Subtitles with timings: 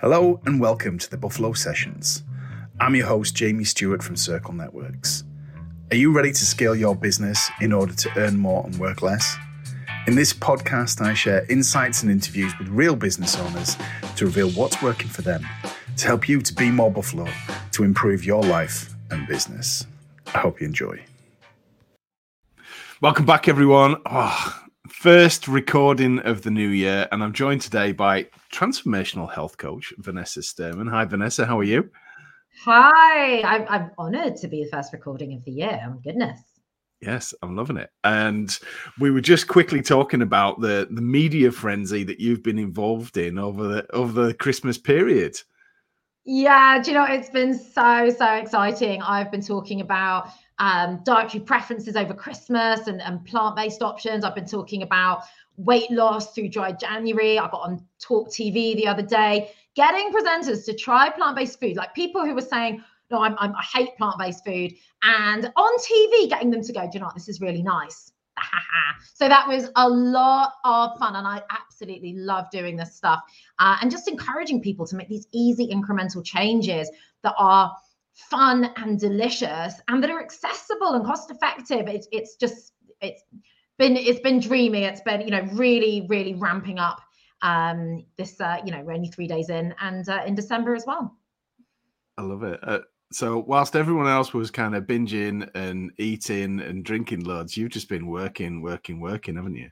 [0.00, 2.24] Hello and welcome to the Buffalo Sessions.
[2.80, 5.22] I'm your host, Jamie Stewart from Circle Networks.
[5.92, 9.36] Are you ready to scale your business in order to earn more and work less?
[10.08, 13.76] In this podcast, I share insights and interviews with real business owners
[14.16, 15.46] to reveal what's working for them,
[15.96, 17.28] to help you to be more Buffalo,
[17.70, 19.86] to improve your life and business.
[20.34, 21.04] I hope you enjoy.
[23.00, 23.96] Welcome back, everyone.
[24.06, 24.63] Oh,
[25.04, 30.40] first recording of the new year, and I'm joined today by transformational health coach Vanessa
[30.40, 30.88] Sturman.
[30.88, 31.44] Hi, Vanessa.
[31.44, 31.90] How are you?
[32.64, 33.42] Hi.
[33.42, 35.78] I'm, I'm honored to be the first recording of the year.
[35.86, 36.40] Oh, goodness.
[37.02, 37.90] Yes, I'm loving it.
[38.02, 38.58] And
[38.98, 43.36] we were just quickly talking about the the media frenzy that you've been involved in
[43.36, 45.38] over the over the Christmas period.
[46.24, 49.02] Yeah, do you know it's been so so exciting.
[49.02, 54.24] I've been talking about um, dietary preferences over Christmas and, and plant based options.
[54.24, 55.22] I've been talking about
[55.56, 57.38] weight loss through dry January.
[57.38, 61.76] I got on Talk TV the other day, getting presenters to try plant based food,
[61.76, 65.78] like people who were saying, no, I'm, I'm, i hate plant based food, and on
[65.78, 68.12] TV, getting them to go, do you know what, this is really nice.
[69.14, 73.20] so that was a lot of fun, and I absolutely love doing this stuff
[73.58, 76.90] uh, and just encouraging people to make these easy incremental changes
[77.22, 77.74] that are
[78.14, 81.88] fun and delicious and that are accessible and cost effective.
[81.88, 83.22] It's it's just it's
[83.78, 84.84] been it's been dreamy.
[84.84, 87.00] It's been you know really really ramping up
[87.44, 90.84] um this uh you know we're only three days in and uh, in december as
[90.86, 91.14] well
[92.18, 92.78] i love it uh,
[93.12, 97.88] so whilst everyone else was kind of binging and eating and drinking loads you've just
[97.88, 99.68] been working working working haven't you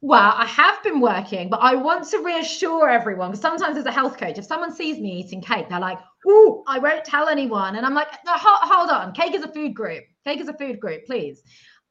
[0.00, 3.92] well, I have been working, but I want to reassure everyone because sometimes as a
[3.92, 7.76] health coach, if someone sees me eating cake, they're like, "Oh, I won't tell anyone,"
[7.76, 10.04] and I'm like, no, hold, hold on, cake is a food group.
[10.24, 11.42] Cake is a food group, please.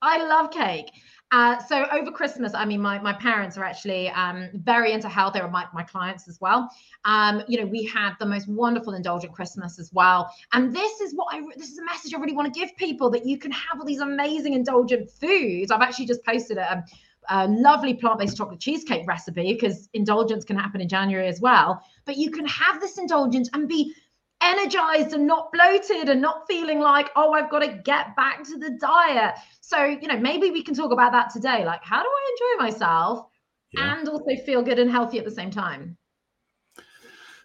[0.02, 0.92] I love cake.
[1.34, 5.34] Uh, so over Christmas, I mean, my, my parents are actually um, very into health.
[5.34, 6.70] They were my, my clients as well.
[7.06, 10.31] Um, you know, we had the most wonderful indulgent Christmas as well.
[10.52, 13.09] And this is what I, this is a message I really want to give people
[13.11, 15.71] that you can have all these amazing indulgent foods.
[15.71, 16.83] I've actually just posted a,
[17.30, 21.82] a lovely plant-based chocolate cheesecake recipe because indulgence can happen in January as well.
[22.05, 23.95] But you can have this indulgence and be
[24.43, 28.58] energized and not bloated and not feeling like, oh, I've got to get back to
[28.58, 29.36] the diet.
[29.61, 31.65] So, you know, maybe we can talk about that today.
[31.65, 33.27] Like, how do I enjoy myself
[33.71, 33.98] yeah.
[33.98, 35.98] and also feel good and healthy at the same time?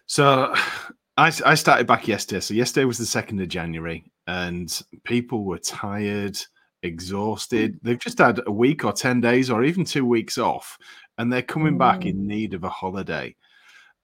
[0.05, 0.53] So,
[1.17, 2.39] I, I started back yesterday.
[2.39, 6.37] So, yesterday was the 2nd of January, and people were tired,
[6.83, 7.79] exhausted.
[7.81, 10.77] They've just had a week or 10 days or even two weeks off,
[11.17, 12.25] and they're coming back in mm.
[12.25, 13.35] need of a holiday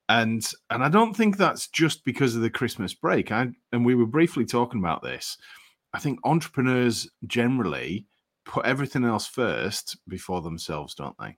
[0.09, 3.31] and and I don't think that's just because of the Christmas break.
[3.31, 5.37] I and we were briefly talking about this.
[5.93, 8.07] I think entrepreneurs generally
[8.45, 11.37] put everything else first before themselves, don't they?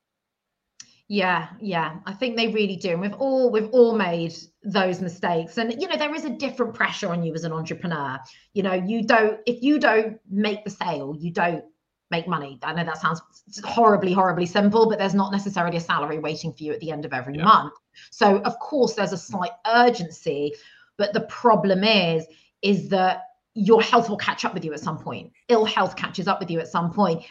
[1.09, 2.89] Yeah, yeah, I think they really do.
[2.89, 5.57] And we've all we've all made those mistakes.
[5.57, 8.19] And you know, there is a different pressure on you as an entrepreneur.
[8.53, 11.63] You know, you don't if you don't make the sale, you don't
[12.11, 12.59] make money.
[12.61, 13.21] I know that sounds
[13.63, 17.05] horribly, horribly simple, but there's not necessarily a salary waiting for you at the end
[17.05, 17.43] of every yeah.
[17.43, 17.73] month.
[18.11, 20.53] So of course there's a slight urgency,
[20.97, 22.25] but the problem is,
[22.61, 25.31] is that your health will catch up with you at some point.
[25.49, 27.23] Ill health catches up with you at some point.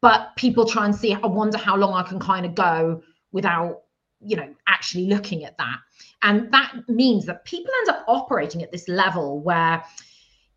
[0.00, 3.82] But people try and see, I wonder how long I can kind of go without,
[4.20, 5.78] you know, actually looking at that.
[6.22, 9.82] And that means that people end up operating at this level where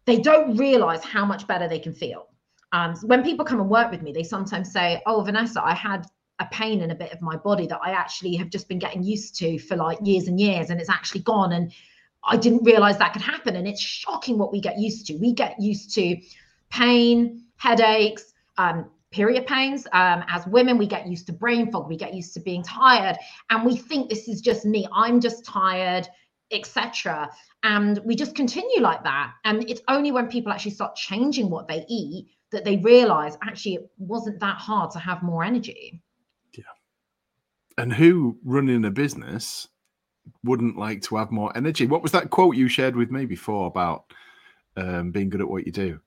[0.06, 2.30] they don't realize how much better they can feel
[2.72, 6.06] um, when people come and work with me, they sometimes say, "Oh, Vanessa, I had
[6.40, 9.04] a pain in a bit of my body that I actually have just been getting
[9.04, 11.72] used to for like years and years, and it's actually gone." And
[12.24, 13.56] I didn't realize that could happen.
[13.56, 15.16] And it's shocking what we get used to.
[15.16, 16.18] We get used to
[16.70, 19.88] pain, headaches, um, period pains.
[19.92, 21.88] Um, as women, we get used to brain fog.
[21.88, 23.18] We get used to being tired,
[23.50, 24.88] and we think this is just me.
[24.94, 26.08] I'm just tired,
[26.52, 27.30] etc.
[27.64, 29.34] And we just continue like that.
[29.46, 33.76] And it's only when people actually start changing what they eat that they realize actually
[33.76, 36.02] it wasn't that hard to have more energy.
[37.80, 39.68] And who running a business
[40.44, 41.88] wouldn't like to have more energy?
[41.88, 44.12] What was that quote you shared with me before about
[44.76, 46.00] um, being good at what you do?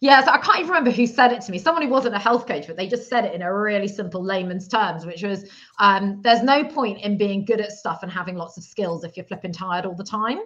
[0.00, 1.58] Yeah, so I can't even remember who said it to me.
[1.58, 4.22] Someone who wasn't a health coach, but they just said it in a really simple
[4.22, 5.48] layman's terms, which was
[5.78, 9.16] um, there's no point in being good at stuff and having lots of skills if
[9.16, 10.40] you're flipping tired all the time.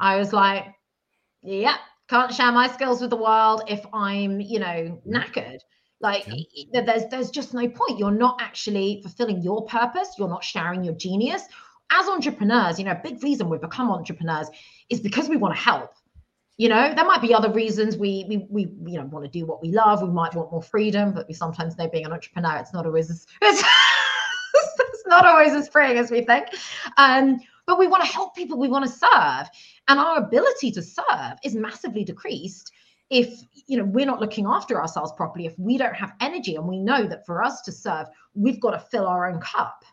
[0.00, 0.66] I was like,
[1.42, 1.76] yeah,
[2.10, 5.60] can't share my skills with the world if i'm you know knackered
[6.00, 6.82] like yeah.
[6.82, 7.98] there's there's just no point.
[7.98, 10.14] You're not actually fulfilling your purpose.
[10.18, 11.42] You're not sharing your genius.
[11.92, 14.48] As entrepreneurs you know a big reason we've become entrepreneurs
[14.88, 15.92] is because we want to help.
[16.56, 17.96] You know there might be other reasons.
[17.96, 20.02] We we, we you know want to do what we love.
[20.02, 23.10] We might want more freedom but we sometimes know being an entrepreneur it's not always
[23.10, 23.62] as, it's,
[24.54, 26.46] it's not always as freeing as we think.
[26.96, 29.48] Um but we want to help people, we want to serve.
[29.86, 32.72] And our ability to serve is massively decreased
[33.10, 36.66] if you know we're not looking after ourselves properly if we don't have energy and
[36.66, 39.84] we know that for us to serve we've got to fill our own cup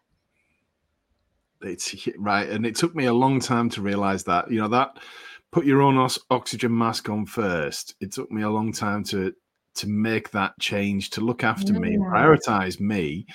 [1.61, 4.97] it's right and it took me a long time to realize that you know that
[5.51, 9.33] put your own oxygen mask on first it took me a long time to
[9.73, 11.79] to make that change to look after yeah.
[11.79, 13.25] me and prioritize me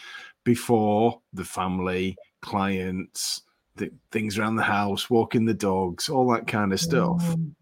[0.44, 3.42] before the family clients
[3.76, 7.52] the things around the house walking the dogs all that kind of stuff mm.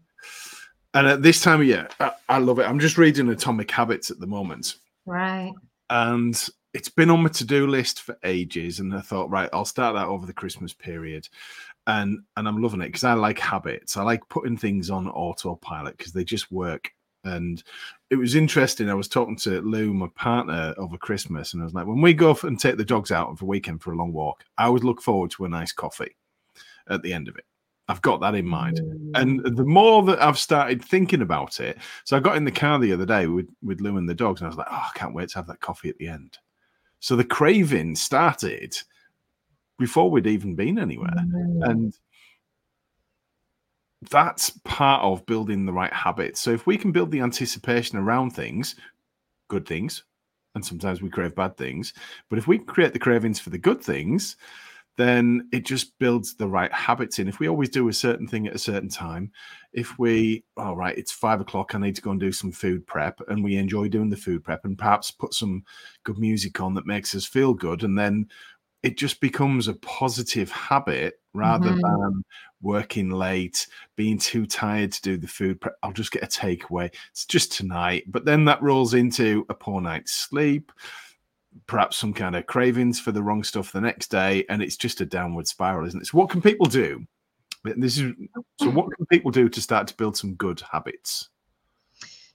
[0.93, 2.63] And at this time of year I, I love it.
[2.63, 4.75] I'm just reading atomic habits at the moment.
[5.05, 5.53] Right.
[5.89, 6.41] And
[6.73, 8.79] it's been on my to-do list for ages.
[8.79, 11.27] And i thought right i'll start that over the christmas period.
[11.87, 13.97] And and i'm loving it because i like habits.
[13.97, 16.91] I like putting things on autopilot because they just work.
[17.23, 17.61] And
[18.09, 18.89] it was interesting.
[18.89, 22.13] I was talking to lou my partner over christmas and i was like when we
[22.13, 24.65] go off and take the dogs out for a weekend for a long walk i
[24.65, 26.15] always look forward to a nice coffee
[26.89, 27.45] at the end of it
[27.91, 28.79] I've got that in mind.
[28.79, 29.11] Mm.
[29.15, 32.79] And the more that I've started thinking about it, so I got in the car
[32.79, 34.97] the other day with, with Lou and the dogs, and I was like, oh, I
[34.97, 36.37] can't wait to have that coffee at the end.
[37.01, 38.77] So the craving started
[39.77, 41.13] before we'd even been anywhere.
[41.17, 41.69] Mm.
[41.69, 41.97] And
[44.09, 46.39] that's part of building the right habits.
[46.39, 48.75] So if we can build the anticipation around things,
[49.49, 50.03] good things,
[50.55, 51.93] and sometimes we crave bad things,
[52.29, 54.37] but if we create the cravings for the good things,
[54.97, 57.27] then it just builds the right habits in.
[57.27, 59.31] If we always do a certain thing at a certain time,
[59.73, 62.85] if we, all right, it's five o'clock, I need to go and do some food
[62.85, 65.63] prep, and we enjoy doing the food prep, and perhaps put some
[66.03, 68.27] good music on that makes us feel good, and then
[68.83, 71.79] it just becomes a positive habit rather mm-hmm.
[71.79, 72.23] than
[72.61, 75.75] working late, being too tired to do the food prep.
[75.83, 76.93] I'll just get a takeaway.
[77.11, 78.03] It's just tonight.
[78.07, 80.71] But then that rolls into a poor night's sleep
[81.67, 85.01] perhaps some kind of cravings for the wrong stuff the next day, and it's just
[85.01, 86.07] a downward spiral, isn't it?
[86.07, 87.05] So, what can people do?
[87.63, 88.13] This is
[88.59, 88.69] so.
[88.69, 91.29] What can people do to start to build some good habits?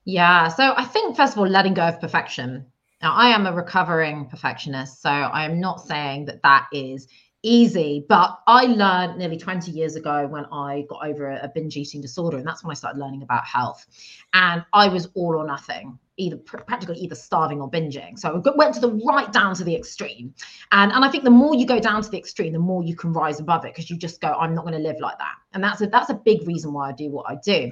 [0.04, 0.48] Yeah.
[0.48, 2.66] So, I think first of all, letting go of perfection.
[3.02, 7.08] Now, I am a recovering perfectionist, so I am not saying that that is
[7.42, 8.04] easy.
[8.08, 12.36] But I learned nearly 20 years ago when I got over a, binge eating disorder,
[12.38, 13.86] and that's when I started learning about health.
[14.32, 18.18] And I was all or nothing, either practically either starving or binging.
[18.18, 20.34] So I went to the right down to the extreme.
[20.72, 22.96] And, and I think the more you go down to the extreme, the more you
[22.96, 25.34] can rise above it because you just go, I'm not going to live like that.
[25.52, 27.70] And that's a, that's a big reason why I do what I do.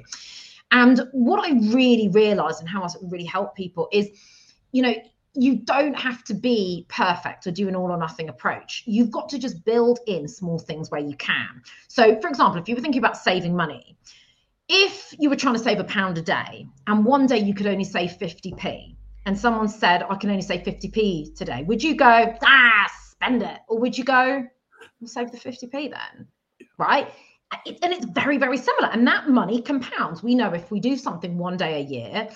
[0.71, 4.09] And what I really realized and how I really help people is,
[4.71, 4.93] you know,
[5.35, 8.83] you don't have to be perfect or do an all or nothing approach.
[8.85, 11.61] You've got to just build in small things where you can.
[11.87, 13.97] So, for example, if you were thinking about saving money,
[14.67, 17.67] if you were trying to save a pound a day and one day you could
[17.67, 18.95] only save 50p,
[19.25, 23.57] and someone said, I can only save 50p today, would you go, ah, spend it?
[23.67, 24.43] Or would you go,
[24.99, 26.27] we'll save the 50p then?
[26.77, 27.09] Right?
[27.65, 28.89] and it's very, very similar.
[28.91, 30.21] And that money compounds.
[30.21, 32.27] We know if we do something one day a year,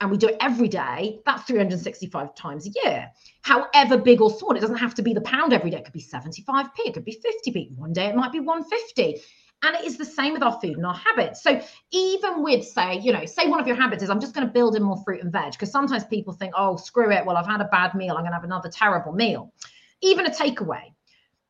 [0.00, 3.10] and we do it every day, that's 365 times a year.
[3.42, 5.78] However big or small, it doesn't have to be the pound every day.
[5.78, 7.76] It could be 75p, it could be 50p.
[7.76, 9.20] One day it might be 150.
[9.62, 11.42] And it is the same with our food and our habits.
[11.42, 11.60] So
[11.90, 14.52] even with, say, you know, say one of your habits is I'm just going to
[14.52, 17.26] build in more fruit and veg, because sometimes people think, oh, screw it.
[17.26, 18.14] Well, I've had a bad meal.
[18.14, 19.52] I'm going to have another terrible meal.
[20.00, 20.82] Even a takeaway.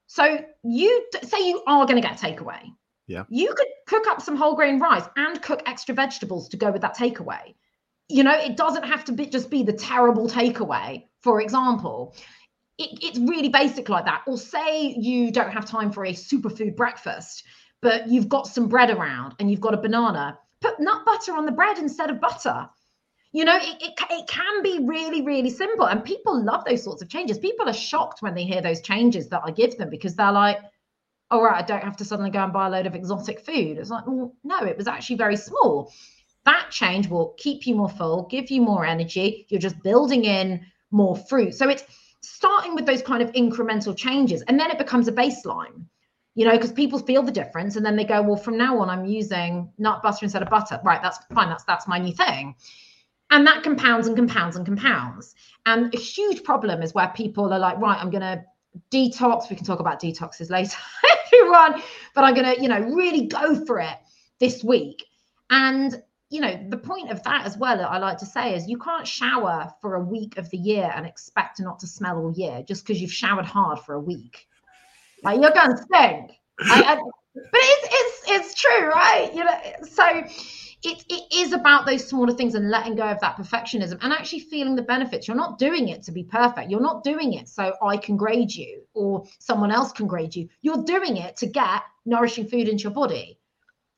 [0.07, 2.63] So you say you are going to get a takeaway.
[3.07, 3.25] Yeah.
[3.29, 6.83] You could cook up some whole grain rice and cook extra vegetables to go with
[6.83, 7.55] that takeaway
[8.09, 12.15] you know it doesn't have to be just be the terrible takeaway for example
[12.79, 16.75] it, it's really basic like that or say you don't have time for a superfood
[16.77, 17.45] breakfast
[17.81, 21.47] but you've got some bread around and you've got a banana put nut butter on
[21.47, 22.69] the bread instead of butter
[23.33, 27.03] you know it, it, it can be really really simple and people love those sorts
[27.03, 30.15] of changes people are shocked when they hear those changes that i give them because
[30.17, 30.59] they're like
[31.31, 33.79] all right i don't have to suddenly go and buy a load of exotic food
[33.79, 35.93] it's like well, no it was actually very small
[36.49, 39.47] that change will keep you more full, give you more energy.
[39.51, 41.55] You're just building in more fruit.
[41.55, 41.85] So it's
[42.23, 44.43] starting with those kind of incremental changes.
[44.49, 45.85] And then it becomes a baseline,
[46.39, 47.75] you know, because people feel the difference.
[47.75, 50.81] And then they go, well, from now on, I'm using nut butter instead of butter.
[50.85, 51.03] Right.
[51.03, 51.49] That's fine.
[51.49, 52.55] That's that's my new thing.
[53.33, 55.35] And that compounds and compounds and compounds.
[55.67, 58.45] And a huge problem is where people are like, right, I'm going to
[58.93, 59.51] detox.
[59.51, 60.77] We can talk about detoxes later,
[61.27, 61.83] everyone,
[62.15, 63.97] but I'm going to, you know, really go for it
[64.39, 65.05] this week.
[65.51, 68.69] And you know, the point of that as well, that I like to say, is
[68.69, 72.33] you can't shower for a week of the year and expect not to smell all
[72.33, 74.47] year just because you've showered hard for a week.
[75.23, 76.33] Like you're to stink.
[77.35, 79.31] But it's, it's it's true, right?
[79.33, 80.05] You know, so
[80.85, 84.41] it, it is about those smaller things and letting go of that perfectionism and actually
[84.41, 85.27] feeling the benefits.
[85.27, 86.71] You're not doing it to be perfect.
[86.71, 90.49] You're not doing it so I can grade you or someone else can grade you.
[90.63, 93.39] You're doing it to get nourishing food into your body.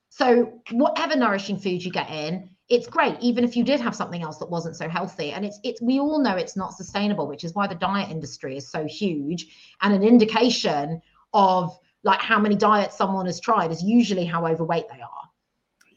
[0.08, 4.22] So whatever nourishing food you get in, it's great even if you did have something
[4.22, 7.42] else that wasn't so healthy and it's it's we all know it's not sustainable which
[7.42, 9.48] is why the diet industry is so huge
[9.82, 14.88] and an indication of like how many diets someone has tried is usually how overweight
[14.88, 15.30] they are.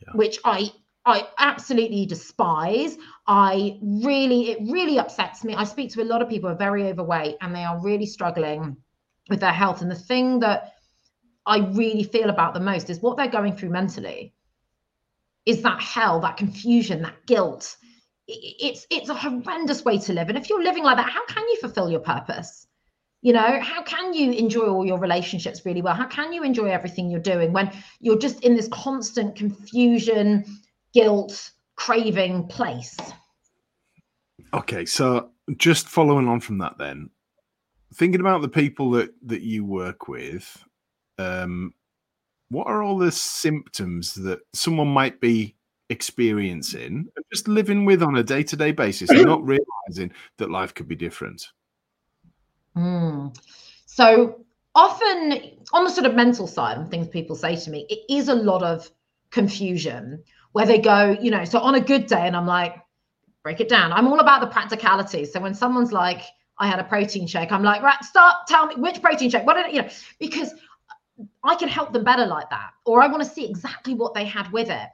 [0.01, 0.13] Yeah.
[0.15, 0.69] which i
[1.05, 2.97] i absolutely despise.
[3.27, 5.55] I really it really upsets me.
[5.55, 8.05] I speak to a lot of people who are very overweight and they are really
[8.05, 8.77] struggling
[9.29, 9.81] with their health.
[9.81, 10.73] And the thing that
[11.45, 14.33] i really feel about the most is what they're going through mentally
[15.45, 17.75] is that hell that confusion that guilt.
[18.27, 20.29] It's it's a horrendous way to live.
[20.29, 22.67] And if you're living like that how can you fulfill your purpose
[23.24, 25.96] you know how can you enjoy all your relationships really well?
[25.96, 30.46] How can you enjoy everything you're doing when you're just in this constant confusion
[30.94, 32.96] guilt craving place?
[34.53, 37.10] Okay so just following on from that then
[37.96, 40.63] thinking about the people that that you work with
[41.18, 41.74] um
[42.50, 45.56] what are all the symptoms that someone might be
[45.89, 50.96] experiencing just living with on a day-to-day basis and not realizing that life could be
[50.96, 51.51] different
[52.75, 53.38] Mm.
[53.86, 58.12] So often on the sort of mental side and things people say to me, it
[58.13, 58.89] is a lot of
[59.32, 62.75] confusion where they go, you know, so on a good day, and I'm like,
[63.44, 63.92] break it down.
[63.92, 65.25] I'm all about the practicality.
[65.25, 66.22] So when someone's like,
[66.60, 69.56] I had a protein shake, I'm like, right, start, tell me which protein shake, what
[69.56, 69.89] did it, you know,
[70.20, 70.53] because
[71.44, 72.72] I can help them better like that.
[72.86, 74.89] Or I want to see exactly what they had with it.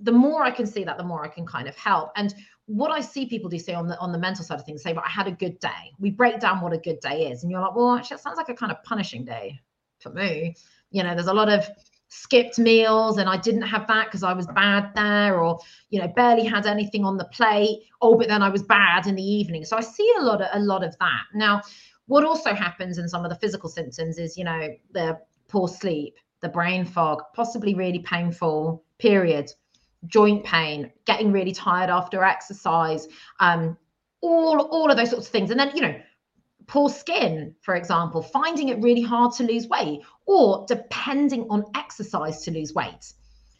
[0.00, 2.10] The more I can see that, the more I can kind of help.
[2.16, 2.34] And
[2.68, 4.92] what I see people do say on the on the mental side of things, say,
[4.92, 5.92] "But I had a good day.
[5.98, 7.42] We break down what a good day is.
[7.42, 9.58] And you're like, well, actually, it sounds like a kind of punishing day
[10.00, 10.54] for me.
[10.90, 11.66] You know, there's a lot of
[12.08, 15.58] skipped meals and I didn't have that because I was bad there, or
[15.88, 17.84] you know, barely had anything on the plate.
[18.02, 19.64] Oh, but then I was bad in the evening.
[19.64, 21.24] So I see a lot of a lot of that.
[21.34, 21.62] Now,
[22.06, 26.16] what also happens in some of the physical symptoms is, you know, the poor sleep,
[26.42, 29.56] the brain fog, possibly really painful periods
[30.06, 33.08] joint pain, getting really tired after exercise,
[33.40, 33.76] um,
[34.20, 35.50] all all of those sorts of things.
[35.50, 36.00] And then, you know,
[36.66, 42.42] poor skin, for example, finding it really hard to lose weight or depending on exercise
[42.44, 43.12] to lose weight.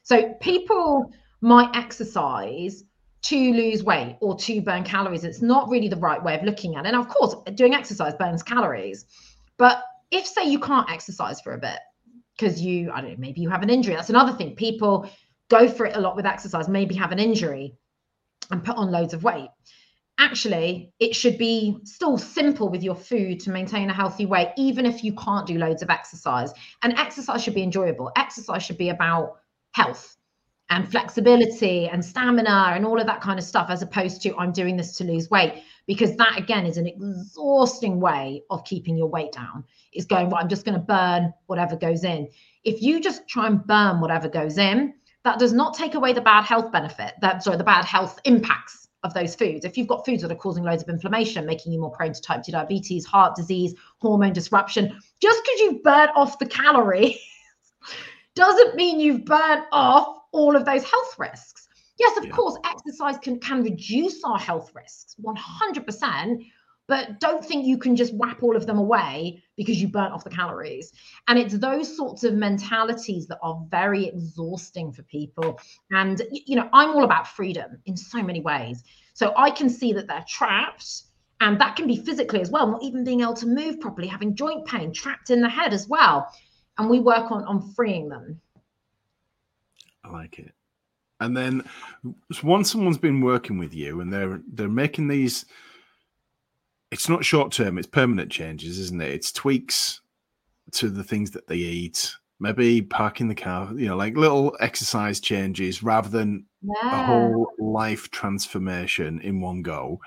[0.03, 2.85] So people might exercise
[3.21, 5.25] to lose weight or to burn calories.
[5.25, 6.89] It's not really the right way of looking at it.
[6.89, 9.07] And of course, doing exercise burns calories.
[9.57, 11.79] But if, say, you can't exercise for a bit
[12.37, 14.55] because you, I don't know, maybe you have an injury, that's another thing.
[14.55, 15.11] People
[15.49, 17.75] go for it a lot with exercise, maybe have an injury
[18.51, 19.49] and put on loads of weight.
[20.21, 24.85] Actually, it should be still simple with your food to maintain a healthy weight, even
[24.85, 26.53] if you can't do loads of exercise.
[26.83, 28.11] And exercise should be enjoyable.
[28.17, 29.37] Exercise should be about
[29.73, 30.17] health
[30.71, 34.51] and flexibility and stamina and all of that kind of stuff, as opposed to I'm
[34.51, 35.63] doing this to lose weight.
[35.87, 39.65] Because that again is an exhausting way of keeping your weight down.
[39.93, 42.29] Is going, well, I'm just going to burn whatever goes in.
[42.65, 46.21] If you just try and burn whatever goes in, that does not take away the
[46.21, 50.05] bad health benefit that sorry the bad health impacts of those foods if you've got
[50.05, 53.07] foods that are causing loads of inflammation making you more prone to type 2 diabetes
[53.07, 57.19] heart disease hormone disruption just because you've burnt off the calories
[58.35, 62.31] doesn't mean you've burnt off all of those health risks yes of yeah.
[62.31, 66.47] course exercise can can reduce our health risks 100%
[66.89, 70.25] but don't think you can just whap all of them away because you burnt off
[70.25, 70.93] the calories.
[71.27, 75.61] And it's those sorts of mentalities that are very exhausting for people.
[75.91, 78.83] And, you know, I'm all about freedom in so many ways.
[79.13, 81.03] So I can see that they're trapped.
[81.41, 84.35] And that can be physically as well, not even being able to move properly, having
[84.35, 86.33] joint pain, trapped in the head as well.
[86.79, 88.41] And we work on on freeing them.
[90.05, 90.53] I like it.
[91.21, 91.65] And then
[92.43, 95.47] once someone's been working with you and they're they're making these
[96.91, 99.11] it's not short term, it's permanent changes, isn't it?
[99.11, 100.01] It's tweaks
[100.73, 105.21] to the things that they eat, maybe parking the car, you know, like little exercise
[105.21, 107.03] changes rather than yeah.
[107.03, 110.01] a whole life transformation in one go.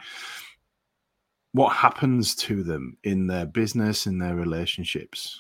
[1.54, 5.40] What happens to them in their business, in their relationships?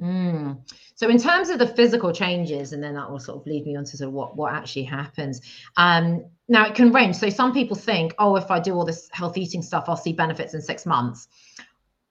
[0.00, 0.58] Mm.
[0.94, 3.76] So in terms of the physical changes, and then that will sort of lead me
[3.76, 5.40] on to sort of what, what actually happens.
[5.76, 7.16] Um, now it can range.
[7.16, 10.12] So some people think, oh, if I do all this health eating stuff, I'll see
[10.12, 11.28] benefits in six months.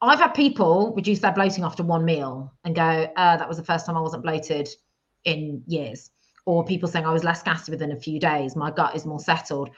[0.01, 2.81] I've had people reduce their bloating after one meal and go,
[3.15, 4.69] uh, that was the first time I wasn't bloated
[5.23, 6.11] in years.
[6.45, 8.55] Or people saying I was less gassy within a few days.
[8.55, 9.69] My gut is more settled.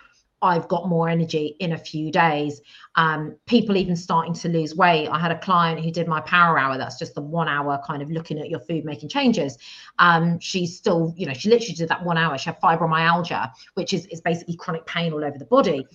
[0.42, 2.62] I've got more energy in a few days.
[2.96, 5.08] Um, people even starting to lose weight.
[5.10, 6.78] I had a client who did my power hour.
[6.78, 9.58] That's just the one hour kind of looking at your food, making changes.
[10.00, 12.38] Um, she's still, you know, she literally did that one hour.
[12.38, 15.86] She had fibromyalgia, which is, is basically chronic pain all over the body.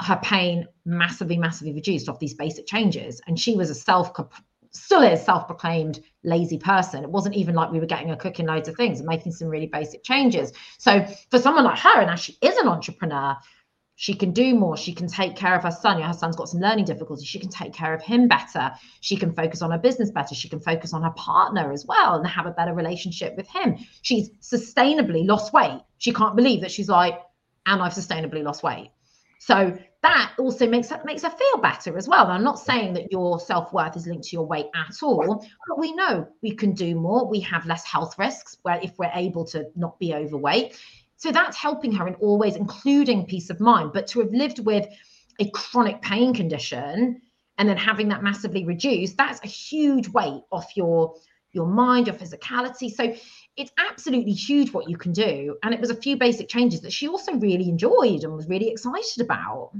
[0.00, 3.20] Her pain massively, massively reduced off these basic changes.
[3.26, 4.12] And she was a self
[4.70, 7.02] still is self-proclaimed lazy person.
[7.02, 9.48] It wasn't even like we were getting her cooking loads of things and making some
[9.48, 10.52] really basic changes.
[10.78, 13.36] So for someone like her, and now she is an entrepreneur,
[14.00, 14.76] she can do more.
[14.76, 15.96] She can take care of her son.
[15.96, 17.26] you know, Her son's got some learning difficulties.
[17.26, 18.70] She can take care of him better.
[19.00, 20.36] She can focus on her business better.
[20.36, 23.76] She can focus on her partner as well and have a better relationship with him.
[24.02, 25.80] She's sustainably lost weight.
[25.98, 27.20] She can't believe that she's like,
[27.66, 28.92] and I've sustainably lost weight.
[29.40, 32.28] So that also makes her, makes her feel better as well.
[32.28, 35.78] I'm not saying that your self worth is linked to your weight at all, but
[35.78, 37.28] we know we can do more.
[37.28, 40.78] We have less health risks where if we're able to not be overweight.
[41.18, 43.92] So that's helping her in all ways, including peace of mind.
[43.92, 44.86] But to have lived with
[45.40, 47.20] a chronic pain condition
[47.58, 51.14] and then having that massively reduced, that's a huge weight off your
[51.52, 52.94] your mind, your physicality.
[52.94, 53.14] So
[53.56, 55.56] it's absolutely huge what you can do.
[55.62, 58.68] And it was a few basic changes that she also really enjoyed and was really
[58.68, 59.72] excited about.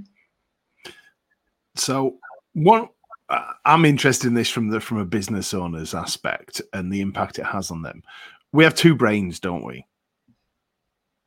[1.76, 2.16] So,
[2.54, 2.88] one
[3.28, 7.38] uh, I'm interested in this from the from a business owner's aspect and the impact
[7.38, 8.02] it has on them.
[8.50, 9.84] We have two brains, don't we?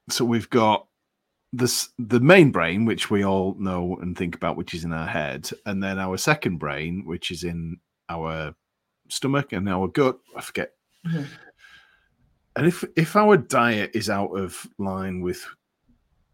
[0.10, 0.88] So we've got
[1.54, 5.08] this the main brain, which we all know and think about, which is in our
[5.08, 7.78] head, and then our second brain, which is in
[8.10, 8.56] our
[9.10, 10.18] stomach and our gut.
[10.36, 10.72] I forget.
[11.08, 11.24] Mm-hmm.
[12.56, 15.46] And if if our diet is out of line with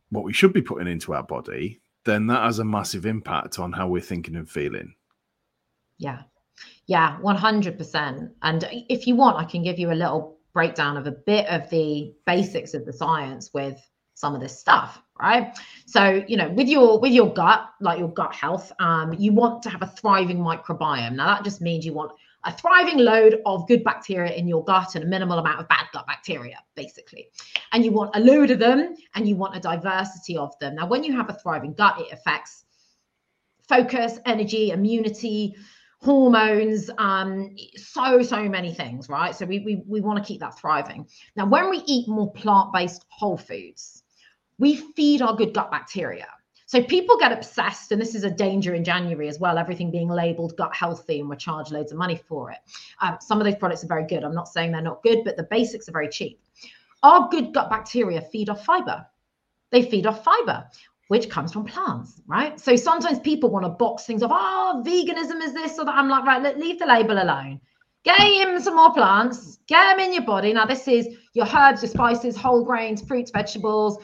[0.10, 3.74] what we should be putting into our body, then that has a massive impact on
[3.74, 4.96] how we're thinking and feeling.
[5.98, 6.22] Yeah.
[6.88, 8.32] Yeah, 100%.
[8.42, 11.70] And if you want, I can give you a little breakdown of a bit of
[11.70, 13.80] the basics of the science with
[14.16, 18.12] some of this stuff right so you know with your with your gut like your
[18.22, 21.94] gut health um you want to have a thriving microbiome now that just means you
[21.94, 22.12] want
[22.46, 25.86] a thriving load of good bacteria in your gut and a minimal amount of bad
[25.92, 27.28] gut bacteria, basically.
[27.74, 30.76] And you want a load of them and you want a diversity of them.
[30.76, 32.64] Now, when you have a thriving gut, it affects
[33.68, 35.56] focus, energy, immunity,
[36.02, 39.36] hormones, um, so, so many things, right?
[39.36, 41.08] So we, we, we want to keep that thriving.
[41.36, 44.04] Now, when we eat more plant-based whole foods,
[44.60, 46.28] we feed our good gut bacteria.
[46.66, 50.10] So people get obsessed, and this is a danger in January as well, everything being
[50.10, 52.58] labeled gut healthy and we're charged loads of money for it.
[53.02, 54.24] Um, some of those products are very good.
[54.24, 56.42] I'm not saying they're not good, but the basics are very cheap.
[57.04, 59.06] Our good gut bacteria feed off fiber.
[59.72, 60.66] They feed off fiber,
[61.08, 62.60] which comes from plants, right?
[62.60, 64.32] So sometimes people want to box things off.
[64.34, 65.96] Oh, veganism is this or that.
[65.96, 67.62] I'm like, right, leave the label alone.
[68.04, 70.54] Get him some more plants, get them in your body.
[70.54, 73.98] Now, this is your herbs, your spices, whole grains, fruits, vegetables,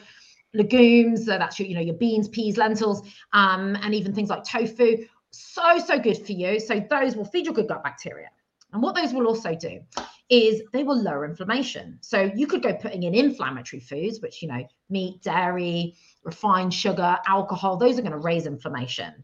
[0.52, 1.24] legumes.
[1.24, 5.06] So that's your, you know, your beans, peas, lentils, um, and even things like tofu.
[5.30, 6.60] So, so good for you.
[6.60, 8.28] So those will feed your good gut bacteria.
[8.74, 9.80] And what those will also do
[10.28, 11.96] is they will lower inflammation.
[12.00, 17.16] So you could go putting in inflammatory foods, which, you know, meat, dairy, refined sugar,
[17.26, 19.22] alcohol, those are going to raise inflammation.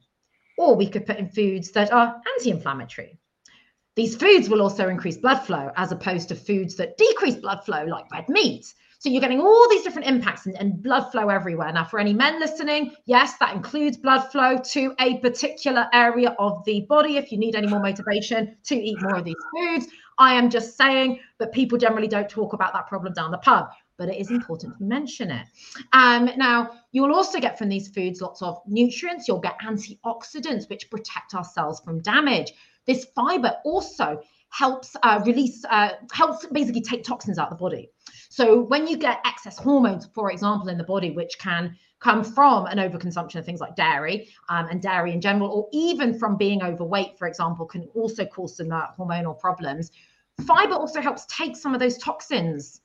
[0.57, 3.19] Or we could put in foods that are anti inflammatory.
[3.97, 7.85] These foods will also increase blood flow as opposed to foods that decrease blood flow,
[7.87, 8.73] like red meat.
[9.01, 11.73] So you're getting all these different impacts and, and, blood flow everywhere.
[11.73, 16.63] Now, for any men listening, yes, that includes blood flow to a particular area of
[16.67, 17.17] the body.
[17.17, 19.87] If you need any more motivation to eat more of these foods,
[20.19, 23.71] I am just saying that people generally don't talk about that problem down the pub.
[23.97, 25.47] But it is important to mention it.
[25.95, 29.27] Um, now, you'll also get from these foods lots of nutrients.
[29.27, 32.53] You'll get antioxidants, which protect our cells from damage.
[32.87, 37.89] This fiber also helps uh, release, uh, helps basically take toxins out of the body.
[38.31, 42.67] So when you get excess hormones, for example, in the body, which can come from
[42.67, 46.63] an overconsumption of things like dairy um, and dairy in general, or even from being
[46.63, 49.91] overweight, for example, can also cause some uh, hormonal problems.
[50.47, 52.83] Fiber also helps take some of those toxins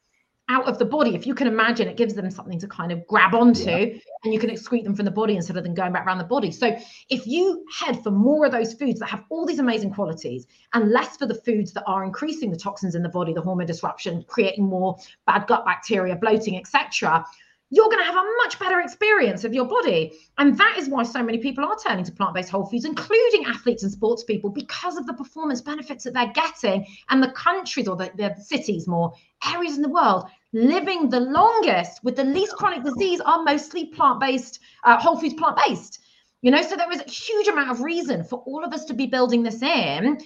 [0.48, 1.16] out of the body.
[1.16, 4.00] If you can imagine, it gives them something to kind of grab onto yeah.
[4.24, 6.24] and you can excrete them from the body instead of them going back around the
[6.24, 6.52] body.
[6.52, 6.78] So
[7.10, 10.92] if you head for more of those foods that have all these amazing qualities and
[10.92, 14.24] less for the foods that are increasing the toxins in the body, the hormone disruption,
[14.28, 17.26] creating more bad gut bacteria, bloating, etc.,
[17.72, 20.14] you're going to have a much better experience of your body.
[20.38, 23.46] And that is why so many people are turning to plant based whole foods, including
[23.46, 26.86] athletes and sports people, because of the performance benefits that they're getting.
[27.10, 29.14] And the countries or the, the cities, more
[29.52, 34.22] areas in the world, living the longest with the least chronic disease are mostly plant
[34.22, 36.00] based, uh, whole foods plant based.
[36.42, 38.94] You know, so there is a huge amount of reason for all of us to
[38.94, 40.18] be building this in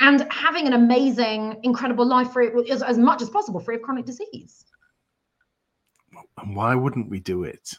[0.00, 2.36] and having an amazing, incredible life
[2.70, 4.64] as, as much as possible free of chronic disease.
[6.38, 7.74] And why wouldn't we do it?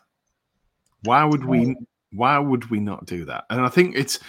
[1.03, 1.75] Why would we?
[2.13, 3.45] Why would we not do that?
[3.49, 4.19] And I think it's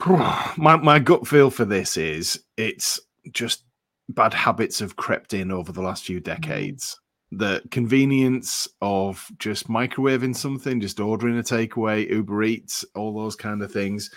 [0.06, 3.00] my my gut feel for this is it's
[3.32, 3.63] just
[4.08, 6.24] bad habits have crept in over the last few mm.
[6.24, 6.98] decades.
[7.32, 13.62] The convenience of just microwaving something, just ordering a takeaway, Uber Eats, all those kind
[13.62, 14.10] of things,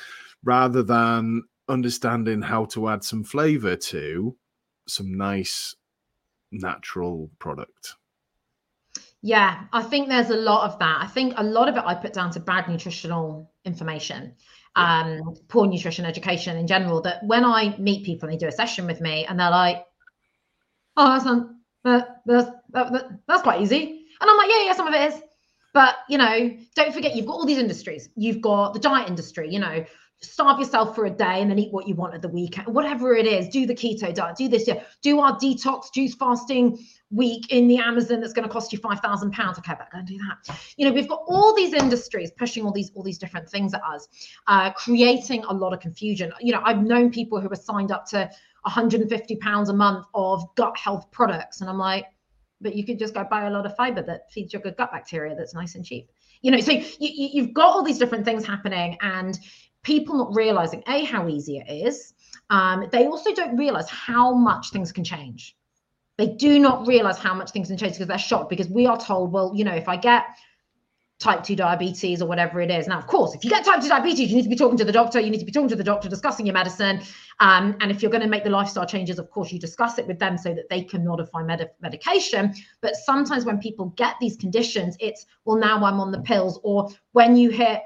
[0.44, 4.36] rather than understanding how to add some flavor to
[4.88, 5.76] some nice
[6.52, 7.96] natural product.
[9.22, 11.00] Yeah, I think there's a lot of that.
[11.02, 14.36] I think a lot of it I put down to bad nutritional information,
[14.78, 17.02] um, poor nutrition education in general.
[17.02, 19.84] That when I meet people and they do a session with me and they're like,
[20.96, 21.50] "Oh, that's not,
[21.84, 25.14] that, that's that, that, that's quite easy," and I'm like, "Yeah, yeah, some of it
[25.14, 25.22] is."
[25.74, 28.10] But you know, don't forget you've got all these industries.
[28.16, 29.50] You've got the diet industry.
[29.52, 29.86] You know,
[30.22, 33.14] starve yourself for a day and then eat what you want at the weekend, whatever
[33.14, 33.50] it is.
[33.50, 34.82] Do the keto diet, do this, yeah.
[35.02, 36.80] Do our detox juice fasting
[37.12, 39.58] week in the Amazon that's going to cost you five thousand pounds.
[39.60, 40.60] Okay, but go and do that.
[40.76, 43.82] You know, we've got all these industries pushing all these all these different things at
[43.84, 44.08] us,
[44.48, 46.32] uh, creating a lot of confusion.
[46.40, 48.30] You know, I've known people who are signed up to
[48.64, 52.06] 150 pounds a month of gut health products, and I'm like,
[52.60, 54.92] but you could just go buy a lot of fiber that feeds your good gut
[54.92, 56.10] bacteria that's nice and cheap.
[56.42, 59.38] You know, so you, you've got all these different things happening, and
[59.84, 62.14] people not realizing a how easy it is.
[62.50, 65.56] Um, they also don't realize how much things can change.
[66.18, 68.98] They do not realize how much things can change because they're shocked because we are
[68.98, 70.26] told, well, you know, if I get
[71.20, 72.88] type 2 diabetes or whatever it is.
[72.88, 74.86] Now, of course, if you get type 2 diabetes, you need to be talking to
[74.86, 75.20] the doctor.
[75.20, 77.02] You need to be talking to the doctor, discussing your medicine.
[77.40, 80.06] Um, and if you're going to make the lifestyle changes, of course, you discuss it
[80.06, 82.54] with them so that they can modify med- medication.
[82.82, 86.60] But sometimes when people get these conditions, it's, well, now I'm on the pills.
[86.64, 87.82] Or when you hit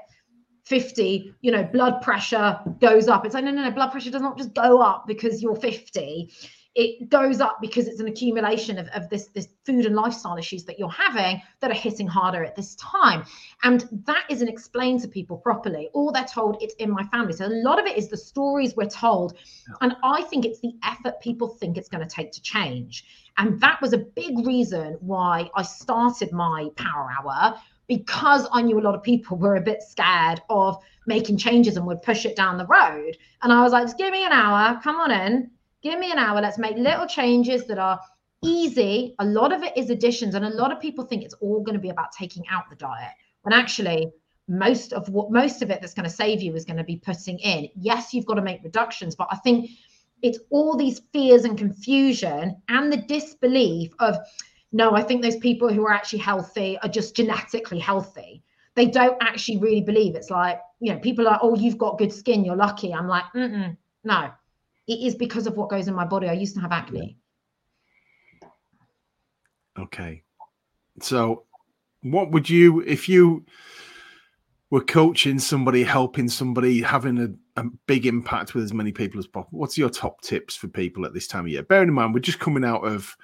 [0.64, 3.24] 50, you know, blood pressure goes up.
[3.26, 6.30] It's like, no, no, no, blood pressure does not just go up because you're 50.
[6.74, 10.64] It goes up because it's an accumulation of, of this, this food and lifestyle issues
[10.64, 13.24] that you're having that are hitting harder at this time.
[13.62, 15.90] And that isn't explained to people properly.
[15.92, 17.34] All they're told, it's in my family.
[17.34, 19.36] So a lot of it is the stories we're told.
[19.82, 23.04] And I think it's the effort people think it's going to take to change.
[23.36, 27.56] And that was a big reason why I started my power hour
[27.96, 31.86] because I knew a lot of people were a bit scared of making changes and
[31.86, 33.18] would push it down the road.
[33.42, 35.50] And I was like, just give me an hour, come on in,
[35.82, 36.40] give me an hour.
[36.40, 38.00] Let's make little changes that are
[38.42, 39.14] easy.
[39.18, 41.74] A lot of it is additions, and a lot of people think it's all going
[41.74, 43.12] to be about taking out the diet.
[43.42, 44.10] When actually,
[44.48, 46.96] most of what most of it that's going to save you is going to be
[46.96, 47.68] putting in.
[47.76, 49.68] Yes, you've got to make reductions, but I think
[50.22, 54.16] it's all these fears and confusion and the disbelief of
[54.72, 58.42] no, I think those people who are actually healthy are just genetically healthy.
[58.74, 62.12] They don't actually really believe it's like, you know, people are, oh, you've got good
[62.12, 62.92] skin, you're lucky.
[62.94, 64.30] I'm like, no,
[64.88, 66.28] it is because of what goes in my body.
[66.28, 67.18] I used to have acne.
[69.78, 70.22] Okay.
[71.00, 71.44] So,
[72.02, 73.44] what would you, if you
[74.70, 79.26] were coaching somebody, helping somebody, having a, a big impact with as many people as
[79.26, 81.62] possible, what's your top tips for people at this time of year?
[81.62, 83.14] Bearing in mind, we're just coming out of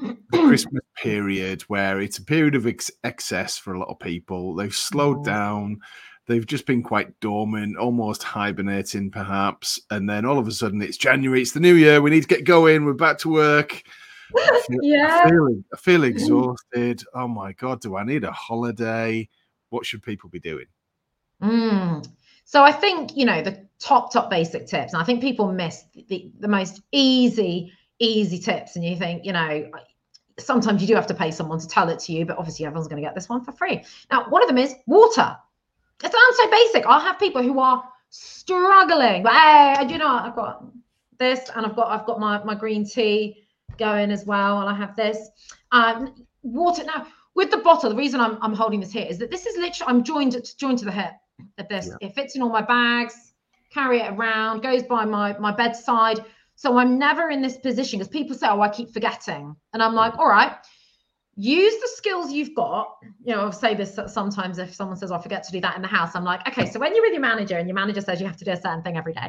[0.00, 4.54] the Christmas period where it's a period of ex- excess for a lot of people.
[4.54, 5.80] They've slowed down.
[6.26, 9.80] They've just been quite dormant, almost hibernating, perhaps.
[9.90, 11.40] And then all of a sudden, it's January.
[11.40, 12.02] It's the new year.
[12.02, 12.84] We need to get going.
[12.84, 13.82] We're back to work.
[14.36, 15.22] I feel, yeah.
[15.24, 17.02] I feel, I feel exhausted.
[17.14, 19.28] Oh my god, do I need a holiday?
[19.70, 20.66] What should people be doing?
[21.42, 22.06] Mm.
[22.44, 25.84] So I think you know the top top basic tips, and I think people miss
[26.08, 29.70] the, the most easy easy tips and you think you know
[30.38, 32.88] sometimes you do have to pay someone to tell it to you but obviously everyone's
[32.88, 33.84] going to get this one for free.
[34.10, 35.36] Now one of them is water.
[36.02, 36.86] It sounds so basic.
[36.86, 39.22] I'll have people who are struggling.
[39.22, 40.64] But hey you know i've got
[41.18, 43.44] this and i've got i've got my, my green tea
[43.76, 45.28] going as well and i have this.
[45.72, 49.30] Um water now with the bottle the reason i'm, I'm holding this here is that
[49.30, 51.12] this is literally i'm joined joined to the hip
[51.58, 51.88] at this.
[51.88, 52.08] Yeah.
[52.08, 53.32] it fits in all my bags
[53.70, 56.24] carry it around goes by my my bedside
[56.58, 59.54] so I'm never in this position because people say, oh, I keep forgetting.
[59.72, 60.56] And I'm like, all right,
[61.36, 62.96] use the skills you've got.
[63.24, 65.76] You know, I'll say this sometimes if someone says, oh, I forget to do that
[65.76, 66.16] in the house.
[66.16, 68.38] I'm like, okay, so when you're with your manager and your manager says you have
[68.38, 69.28] to do a certain thing every day,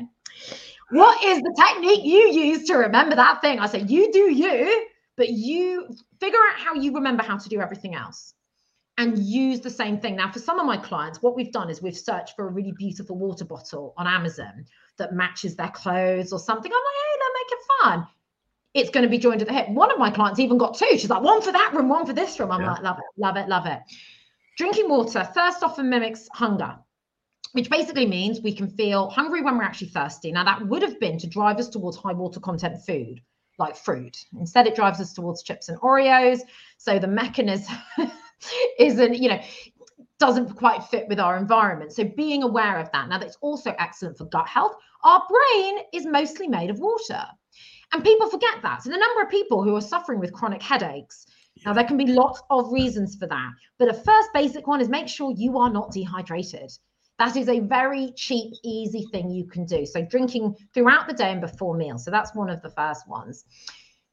[0.90, 3.60] what is the technique you use to remember that thing?
[3.60, 5.88] I say, you do you, but you
[6.20, 8.34] figure out how you remember how to do everything else
[8.98, 10.16] and use the same thing.
[10.16, 12.74] Now, for some of my clients, what we've done is we've searched for a really
[12.76, 14.66] beautiful water bottle on Amazon
[15.00, 16.72] that matches their clothes or something.
[16.72, 17.10] I'm like, hey,
[17.40, 18.08] make it fun.
[18.74, 19.70] It's going to be joined at the hip.
[19.70, 20.88] One of my clients even got two.
[20.92, 22.52] She's like, one for that room, one for this room.
[22.52, 22.74] I'm yeah.
[22.74, 23.80] like, love it, love it, love it.
[24.58, 26.78] Drinking water, thirst often mimics hunger,
[27.54, 30.32] which basically means we can feel hungry when we're actually thirsty.
[30.32, 33.22] Now, that would have been to drive us towards high water content food
[33.58, 34.18] like fruit.
[34.40, 36.42] Instead, it drives us towards chips and Oreos.
[36.78, 37.76] So the mechanism
[38.80, 39.42] isn't, you know,
[40.20, 41.94] doesn't quite fit with our environment.
[41.94, 43.10] So being aware of that.
[43.10, 44.76] Now that's also excellent for gut health.
[45.04, 47.24] Our brain is mostly made of water.
[47.94, 48.84] And people forget that.
[48.84, 51.26] So the number of people who are suffering with chronic headaches,
[51.66, 53.52] now there can be lots of reasons for that.
[53.80, 56.72] But the first basic one is make sure you are not dehydrated.
[57.18, 59.86] That is a very cheap, easy thing you can do.
[59.86, 62.06] So drinking throughout the day and before meals.
[62.06, 63.44] So that's one of the first ones.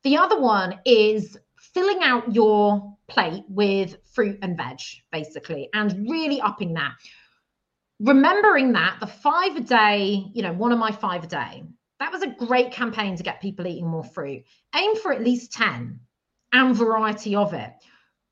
[0.03, 1.37] The other one is
[1.77, 4.79] filling out your plate with fruit and veg,
[5.13, 6.95] basically, and really upping that.
[8.01, 11.65] Remembering that the five a day, you know, one of my five a day,
[12.01, 14.45] that was a great campaign to get people eating more fruit.
[14.75, 16.01] Aim for at least 10
[16.55, 17.75] and variety of it.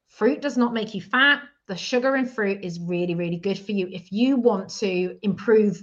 [0.08, 1.42] Fruit does not make you fat.
[1.68, 3.88] The sugar in fruit is really, really good for you.
[3.92, 5.82] If you want to improve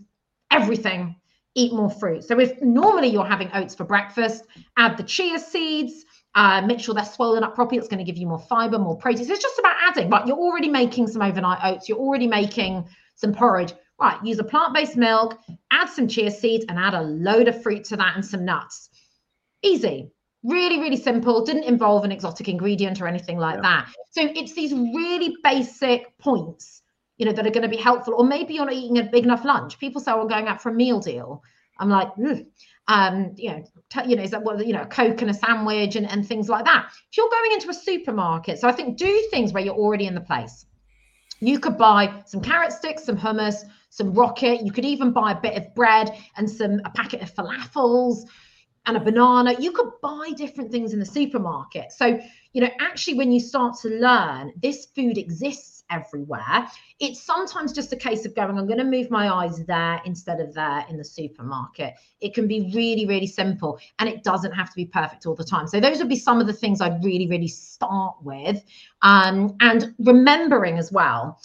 [0.49, 1.15] everything,
[1.53, 2.23] eat more fruit.
[2.23, 4.45] So if normally you're having oats for breakfast,
[4.77, 7.77] add the chia seeds, uh, make sure they're swollen up properly.
[7.77, 9.25] It's going to give you more fiber, more protein.
[9.25, 10.25] So it's just about adding, right?
[10.25, 11.89] You're already making some overnight oats.
[11.89, 13.73] You're already making some porridge.
[13.99, 15.37] Right, use a plant-based milk,
[15.69, 18.89] add some chia seeds, and add a load of fruit to that and some nuts.
[19.61, 20.09] Easy.
[20.43, 21.45] Really, really simple.
[21.45, 23.61] Didn't involve an exotic ingredient or anything like yeah.
[23.61, 23.93] that.
[24.09, 26.81] So it's these really basic points,
[27.17, 28.15] you know, that are going to be helpful.
[28.15, 29.77] Or maybe you're not eating a big enough lunch.
[29.77, 31.43] People say, "I'm going out for a meal deal."
[31.81, 32.45] I'm like, Ugh
[32.91, 35.33] um, you know, t- you know, is that what you know, a coke and a
[35.33, 36.87] sandwich and, and things like that.
[37.09, 40.15] If you're going into a supermarket, so I think do things where you're already in
[40.15, 40.65] the place.
[41.39, 44.61] You could buy some carrot sticks, some hummus, some rocket.
[44.63, 48.23] You could even buy a bit of bread and some a packet of falafels
[48.85, 49.55] and a banana.
[49.57, 51.91] You could buy different things in the supermarket.
[51.91, 52.19] So,
[52.53, 56.67] you know, actually, when you start to learn this food exists everywhere.
[56.99, 60.39] It's sometimes just a case of going, I'm going to move my eyes there instead
[60.39, 61.95] of there in the supermarket.
[62.21, 65.43] It can be really, really simple and it doesn't have to be perfect all the
[65.43, 65.67] time.
[65.67, 68.63] So, those would be some of the things I'd really, really start with.
[69.01, 71.39] Um, and remembering as well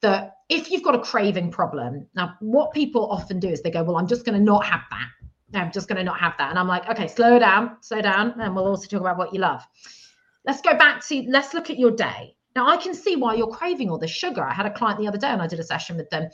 [0.00, 3.82] that if you've got a craving problem, now what people often do is they go,
[3.82, 5.08] Well, I'm just going to not have that.
[5.54, 6.50] I'm just going to not have that.
[6.50, 8.40] And I'm like, okay, slow down, slow down.
[8.40, 9.66] And we'll also talk about what you love.
[10.46, 12.34] Let's go back to, let's look at your day.
[12.56, 14.42] Now, I can see why you're craving all this sugar.
[14.42, 16.30] I had a client the other day and I did a session with them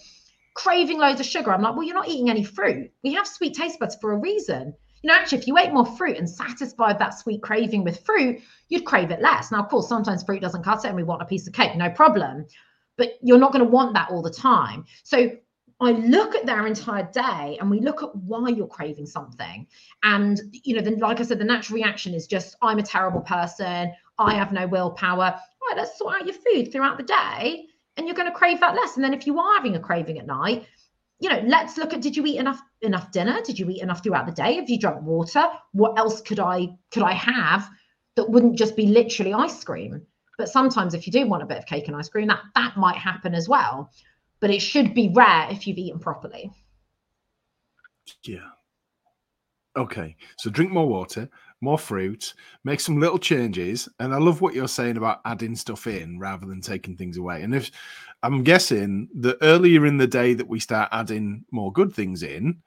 [0.54, 1.52] craving loads of sugar.
[1.52, 2.90] I'm like, well, you're not eating any fruit.
[3.04, 4.72] We have sweet taste buds for a reason.
[5.02, 8.40] You know, actually, if you ate more fruit and satisfied that sweet craving with fruit,
[8.70, 9.52] you'd crave it less.
[9.52, 11.76] Now, of course, sometimes fruit doesn't cut it and we want a piece of cake,
[11.76, 12.46] no problem.
[12.96, 14.86] But you're not going to want that all the time.
[15.04, 15.30] So
[15.78, 19.66] I look at their entire day and we look at why you're craving something.
[20.02, 23.20] And, you know, then, like I said, the natural reaction is just, I'm a terrible
[23.20, 23.92] person.
[24.18, 28.16] I have no willpower right, let's sort out your food throughout the day and you're
[28.16, 28.96] going to crave that less.
[28.96, 30.66] And then if you are having a craving at night,
[31.18, 33.40] you know, let's look at did you eat enough enough dinner?
[33.42, 34.56] Did you eat enough throughout the day?
[34.56, 35.46] Have you drunk water?
[35.72, 37.68] What else could I could I have
[38.16, 40.02] that wouldn't just be literally ice cream?
[40.36, 42.76] But sometimes if you do want a bit of cake and ice cream, that that
[42.76, 43.90] might happen as well.
[44.40, 46.50] But it should be rare if you've eaten properly.
[48.22, 48.50] Yeah.
[49.76, 50.16] Okay.
[50.38, 53.88] So drink more water more fruit, make some little changes.
[53.98, 57.42] And I love what you're saying about adding stuff in rather than taking things away.
[57.42, 57.70] And if
[58.22, 62.62] I'm guessing the earlier in the day that we start adding more good things in,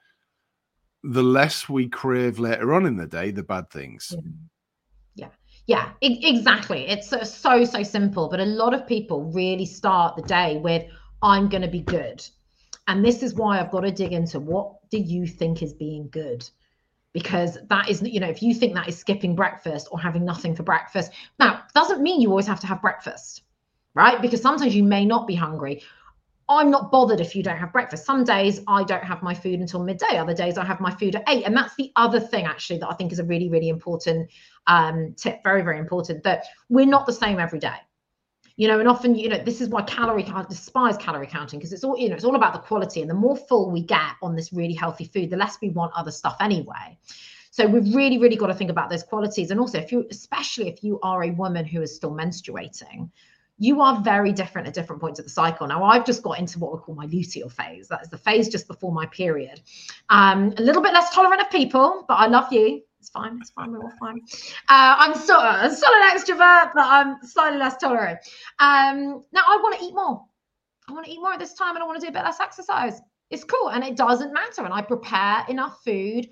[1.02, 4.14] the less we crave later on in the day the bad things.
[5.14, 5.28] Yeah.
[5.66, 6.88] Yeah, exactly.
[6.88, 7.22] It's so,
[7.64, 8.28] so, simple.
[8.28, 10.84] But a lot of people really start the day with,
[11.22, 12.26] I'm going to be good.
[12.88, 16.08] And this is why I've got to dig into what do you think is being
[16.10, 16.48] good?
[17.12, 20.54] Because that is you know if you think that is skipping breakfast or having nothing
[20.54, 23.42] for breakfast now doesn't mean you always have to have breakfast
[23.94, 24.20] right?
[24.20, 25.82] Because sometimes you may not be hungry.
[26.48, 28.04] I'm not bothered if you don't have breakfast.
[28.04, 30.16] Some days i don't have my food until midday.
[30.16, 31.44] Other days i have my food at eight.
[31.44, 34.30] And that's the other thing actually that i think is a really really important
[34.66, 37.76] um, tip very very important that we're not the same every day
[38.60, 41.72] you know and often you know this is why calorie I despise calorie counting because
[41.72, 44.12] it's all you know it's all about the quality and the more full we get
[44.20, 46.98] on this really healthy food the less we want other stuff anyway
[47.50, 50.68] so we've really really got to think about those qualities and also if you especially
[50.68, 53.08] if you are a woman who is still menstruating
[53.56, 55.66] you are very different at different points of the cycle.
[55.66, 57.88] Now, I've just got into what we call my luteal phase.
[57.88, 59.60] That is the phase just before my period.
[60.08, 62.80] Um, a little bit less tolerant of people, but I love you.
[63.00, 63.38] It's fine.
[63.40, 63.72] It's fine.
[63.72, 64.20] We're all fine.
[64.68, 68.18] Uh, I'm so, uh, still an extrovert, but I'm slightly less tolerant.
[68.58, 70.22] Um, now I want to eat more.
[70.88, 72.24] I want to eat more at this time, and I want to do a bit
[72.24, 73.00] less exercise.
[73.30, 74.64] It's cool, and it doesn't matter.
[74.64, 76.28] And I prepare enough food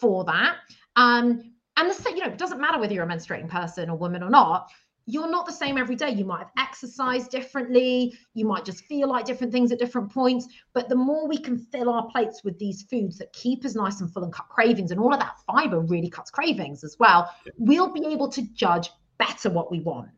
[0.00, 0.56] for that.
[0.96, 4.22] Um, and the you know, it doesn't matter whether you're a menstruating person or woman
[4.22, 4.70] or not
[5.06, 6.10] you're not the same every day.
[6.10, 8.16] You might have exercised differently.
[8.34, 10.46] You might just feel like different things at different points.
[10.74, 14.00] But the more we can fill our plates with these foods that keep us nice
[14.00, 17.30] and full and cut cravings, and all of that fiber really cuts cravings as well,
[17.58, 20.08] we'll be able to judge better what we want.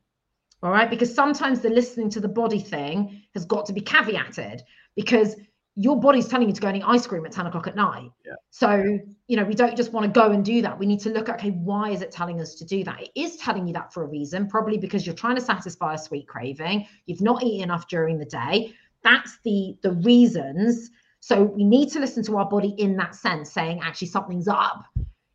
[0.63, 0.89] All right.
[0.89, 4.61] Because sometimes the listening to the body thing has got to be caveated
[4.97, 5.37] because
[5.77, 8.11] your body's telling you to go and eat ice cream at 10 o'clock at night.
[8.25, 8.35] Yeah.
[8.51, 10.79] So, you know, we don't just want to go and do that.
[10.79, 13.03] We need to look at, okay, why is it telling us to do that?
[13.03, 15.99] It is telling you that for a reason, probably because you're trying to satisfy a
[15.99, 16.87] sweet craving.
[17.07, 18.73] You've not eaten enough during the day.
[19.03, 20.91] That's the the reasons.
[21.19, 24.85] So we need to listen to our body in that sense, saying actually something's up.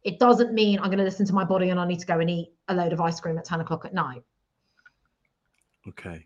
[0.04, 2.20] It doesn't mean I'm going to listen to my body and I need to go
[2.20, 4.24] and eat a load of ice cream at 10 o'clock at night.
[5.88, 6.26] Okay.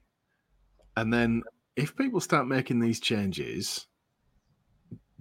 [0.96, 1.44] And then
[1.76, 3.88] if people start making these changes,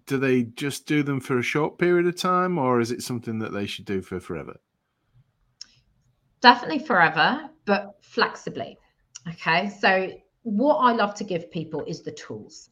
[0.06, 3.38] do they just do them for a short period of time or is it something
[3.38, 4.56] that they should do for forever?
[6.40, 8.76] Definitely forever, but flexibly.
[9.28, 9.68] Okay.
[9.68, 10.10] So,
[10.42, 12.70] what I love to give people is the tools.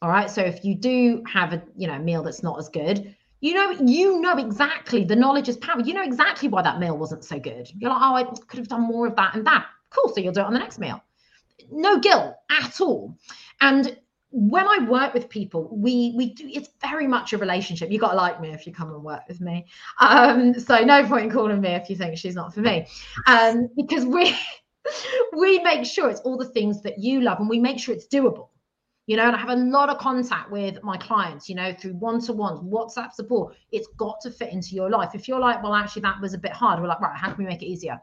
[0.00, 0.30] All right.
[0.30, 3.70] So, if you do have a you know meal that's not as good, you know
[3.84, 5.80] you know exactly the knowledge is power.
[5.80, 7.68] You know exactly why that meal wasn't so good.
[7.76, 9.66] You're like, oh, I could have done more of that and that.
[9.90, 10.12] Cool.
[10.14, 11.02] So you'll do it on the next meal.
[11.72, 13.16] No guilt at all.
[13.60, 13.98] And
[14.30, 17.90] when I work with people, we we do it's very much a relationship.
[17.90, 19.66] You got to like me if you come and work with me.
[20.00, 22.86] Um, so no point in calling me if you think she's not for me,
[23.26, 24.36] um, because we
[25.36, 28.06] we make sure it's all the things that you love, and we make sure it's
[28.06, 28.48] doable.
[29.06, 31.48] You know, and I have a lot of contact with my clients.
[31.48, 33.56] You know, through one to ones, WhatsApp support.
[33.72, 35.14] It's got to fit into your life.
[35.14, 36.80] If you're like, well, actually, that was a bit hard.
[36.80, 37.98] We're like, right, how can we make it easier?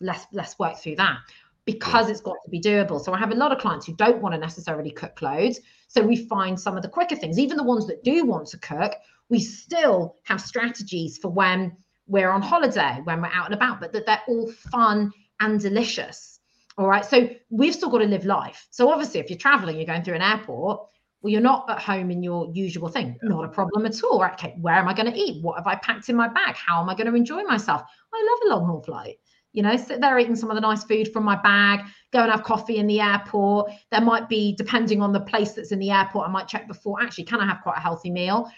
[0.00, 1.18] Let's let's work through that
[1.66, 3.04] because it's got to be doable.
[3.04, 5.60] So I have a lot of clients who don't want to necessarily cook loads.
[5.88, 8.58] So we find some of the quicker things, even the ones that do want to
[8.58, 8.92] cook,
[9.28, 11.76] we still have strategies for when
[12.06, 16.38] we're on holiday, when we're out and about, but that they're all fun and delicious.
[16.78, 17.04] All right.
[17.04, 18.68] So we've still got to live life.
[18.70, 20.86] So obviously, if you're traveling, you're going through an airport,
[21.20, 23.18] well, you're not at home in your usual thing.
[23.22, 24.22] Not a problem at all.
[24.22, 25.42] Okay, where am I going to eat?
[25.42, 26.54] What have I packed in my bag?
[26.54, 27.82] How am I going to enjoy myself?
[28.14, 29.16] I love a long haul flight
[29.56, 31.80] you know, sit there eating some of the nice food from my bag,
[32.12, 33.72] go and have coffee in the airport.
[33.90, 37.02] There might be, depending on the place that's in the airport, I might check before,
[37.02, 38.52] actually, can I have quite a healthy meal?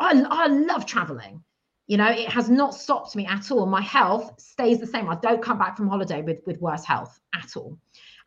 [0.00, 1.44] I, I love traveling.
[1.88, 3.66] You know, it has not stopped me at all.
[3.66, 5.10] My health stays the same.
[5.10, 7.76] I don't come back from holiday with, with worse health at all.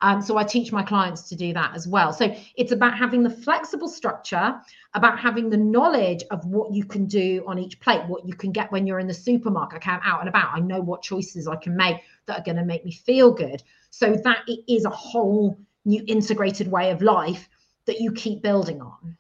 [0.04, 2.12] Um, so I teach my clients to do that as well.
[2.12, 4.54] So it's about having the flexible structure,
[4.94, 8.52] about having the knowledge of what you can do on each plate, what you can
[8.52, 9.78] get when you're in the supermarket.
[9.78, 10.50] Okay, I'm out and about.
[10.54, 13.64] I know what choices I can make that are going to make me feel good.
[13.92, 17.48] So that it is a whole new integrated way of life
[17.86, 19.18] that you keep building on.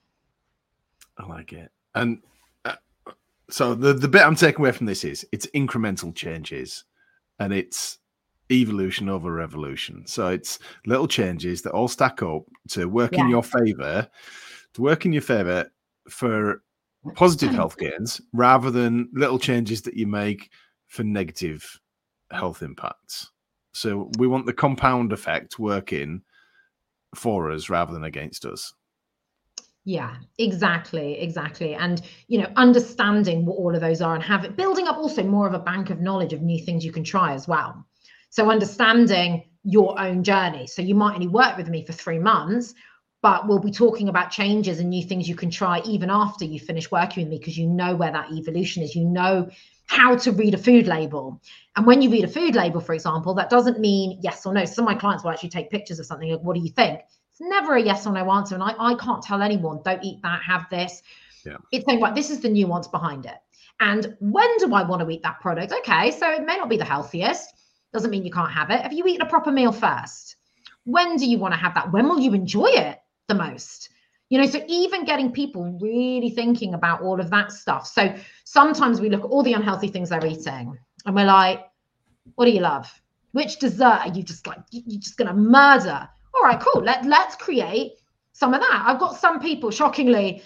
[1.18, 1.72] I like it.
[1.96, 2.22] And
[2.66, 2.76] uh,
[3.50, 6.84] so the, the bit I'm taking away from this is it's incremental changes
[7.40, 8.00] and it's
[8.52, 10.06] evolution over revolution.
[10.06, 13.22] So it's little changes that all stack up to work yeah.
[13.22, 14.08] in your favor,
[14.74, 15.72] to work in your favor
[16.10, 16.62] for
[17.16, 20.50] positive health gains rather than little changes that you make
[20.88, 21.80] for negative
[22.32, 23.32] health impacts.
[23.74, 26.22] So we want the compound effect working
[27.16, 28.74] for us rather than against us.
[29.86, 31.76] Yeah, exactly, exactly.
[31.76, 35.24] And you know, understanding what all of those are and have it building up also
[35.24, 37.86] more of a bank of knowledge of new things you can try as well.
[38.34, 40.66] So understanding your own journey.
[40.66, 42.74] So you might only work with me for three months,
[43.22, 46.60] but we'll be talking about changes and new things you can try even after you
[46.60, 48.96] finish working with me because you know where that evolution is.
[48.96, 49.52] You know
[49.86, 51.40] how to read a food label.
[51.76, 54.66] And when you read a food label, for example, that doesn't mean yes or no.
[54.66, 57.02] Some of my clients will actually take pictures of something like, what do you think?
[57.30, 58.56] It's never a yes or no answer.
[58.56, 61.04] And I, I can't tell anyone, don't eat that, have this.
[61.46, 61.58] Yeah.
[61.72, 63.38] It's saying, right, this is the nuance behind it.
[63.80, 65.72] And when do I want to eat that product?
[65.72, 67.54] Okay, so it may not be the healthiest
[67.94, 68.82] doesn't mean you can't have it.
[68.82, 70.36] Have you eaten a proper meal first?
[70.86, 71.92] When do you want to have that?
[71.92, 73.90] When will you enjoy it the most?
[74.30, 77.86] You know, so even getting people really thinking about all of that stuff.
[77.88, 81.62] So sometimes we look at all the unhealthy things they're eating and we're like,
[82.36, 82.92] what do you love?
[83.34, 86.10] Which dessert are you just like, you're just going to murder?
[86.34, 86.82] All right, cool.
[86.82, 87.94] Let, let's create
[88.32, 88.84] some of that.
[88.88, 90.42] I've got some people, shockingly,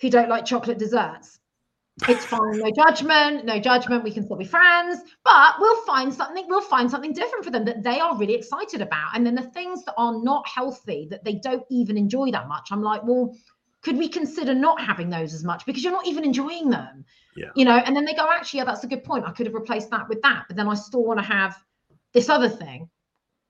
[0.00, 1.38] who don't like chocolate desserts
[2.08, 2.58] it's fine.
[2.58, 3.44] No judgment.
[3.44, 4.02] No judgment.
[4.02, 5.00] We can still be friends.
[5.24, 8.80] But we'll find something we'll find something different for them that they are really excited
[8.80, 9.14] about.
[9.14, 12.68] And then the things that are not healthy that they don't even enjoy that much
[12.70, 13.34] i'm like well
[13.82, 15.66] could we consider not having those as much?
[15.66, 17.04] Because you're not even enjoying them.
[17.36, 17.50] Yeah.
[17.56, 19.24] You know and then they go actually yeah that's a good point.
[19.26, 20.44] I could have replaced that with that.
[20.48, 21.56] But then i still want to have
[22.12, 22.88] this other thing.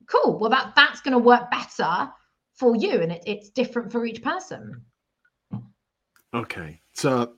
[0.07, 0.39] Cool.
[0.39, 2.11] Well that that's going to work better
[2.55, 4.81] for you and it, it's different for each person.
[6.33, 6.81] Okay.
[6.93, 7.35] So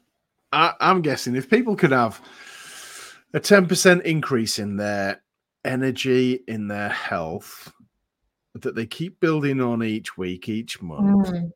[0.55, 2.21] I, I'm guessing if people could have
[3.33, 5.21] a 10% increase in their
[5.65, 7.73] energy, in their health,
[8.53, 11.51] that they keep building on each week, each month, mm.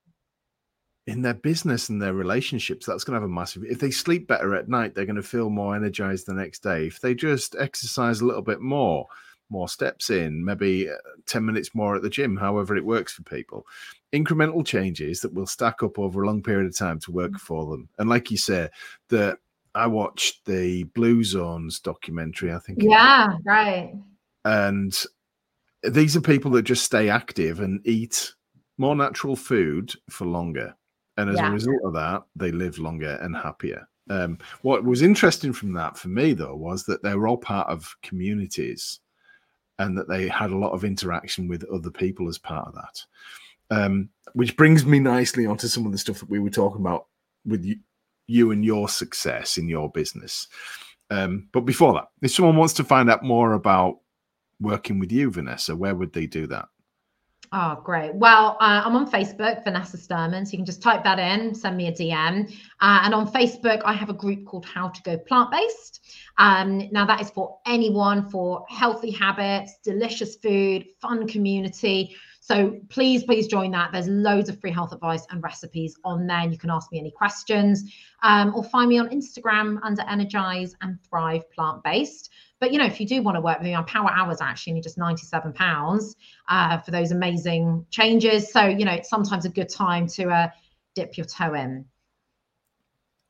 [1.08, 3.64] in their business and their relationships, that's going to have a massive.
[3.64, 6.88] If they sleep better at night, they're going to feel more energized the next day.
[6.88, 9.08] If they just exercise a little bit more,
[9.50, 10.96] more steps in, maybe uh,
[11.26, 13.66] 10 minutes more at the gym, however it works for people.
[14.14, 17.40] Incremental changes that will stack up over a long period of time to work mm.
[17.40, 17.90] for them.
[17.98, 18.70] And like you say,
[19.10, 19.38] that
[19.76, 22.80] I watched the Blue Zones documentary, I think.
[22.82, 23.94] Yeah, right.
[24.46, 24.98] And
[25.84, 28.34] these are people that just stay active and eat
[28.78, 30.76] more natural food for longer.
[31.18, 31.50] And as yeah.
[31.50, 33.88] a result of that, they live longer and happier.
[34.10, 37.68] Um, what was interesting from that for me, though, was that they were all part
[37.68, 39.00] of communities
[39.80, 43.06] and that they had a lot of interaction with other people as part of that.
[43.72, 47.08] Um, which brings me nicely onto some of the stuff that we were talking about
[47.46, 47.78] with you,
[48.28, 50.48] you and your success in your business.
[51.10, 54.00] Um, but before that, if someone wants to find out more about
[54.60, 56.68] working with you, Vanessa, where would they do that?
[57.52, 58.14] Oh, great.
[58.14, 60.46] Well, uh, I'm on Facebook, Vanessa Sturman.
[60.46, 62.48] So you can just type that in, send me a DM.
[62.80, 66.00] Uh, and on Facebook, I have a group called How to Go Plant Based.
[66.38, 72.16] Um, now, that is for anyone for healthy habits, delicious food, fun community.
[72.50, 73.92] So please, please join that.
[73.92, 76.40] There's loads of free health advice and recipes on there.
[76.40, 77.84] And you can ask me any questions
[78.24, 82.32] um, or find me on Instagram under Energize and Thrive Plant Based.
[82.60, 84.72] But you know, if you do want to work with me on power hours, actually
[84.72, 86.16] only just 97 pounds
[86.48, 88.52] uh, for those amazing changes.
[88.52, 90.48] So you know, it's sometimes a good time to uh,
[90.96, 91.86] dip your toe in.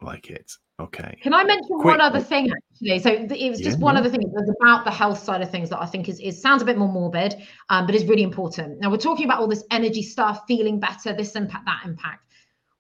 [0.02, 0.50] Like it.
[0.80, 1.18] Okay.
[1.22, 1.86] Can I mention Quick.
[1.86, 3.00] one other thing actually?
[3.00, 4.00] So it was just yeah, one yeah.
[4.00, 4.22] other thing.
[4.22, 6.66] It was about the health side of things that I think is, is sounds a
[6.66, 7.36] bit more morbid,
[7.70, 8.80] um, but is really important.
[8.80, 12.26] Now we're talking about all this energy stuff, feeling better, this impact, that impact.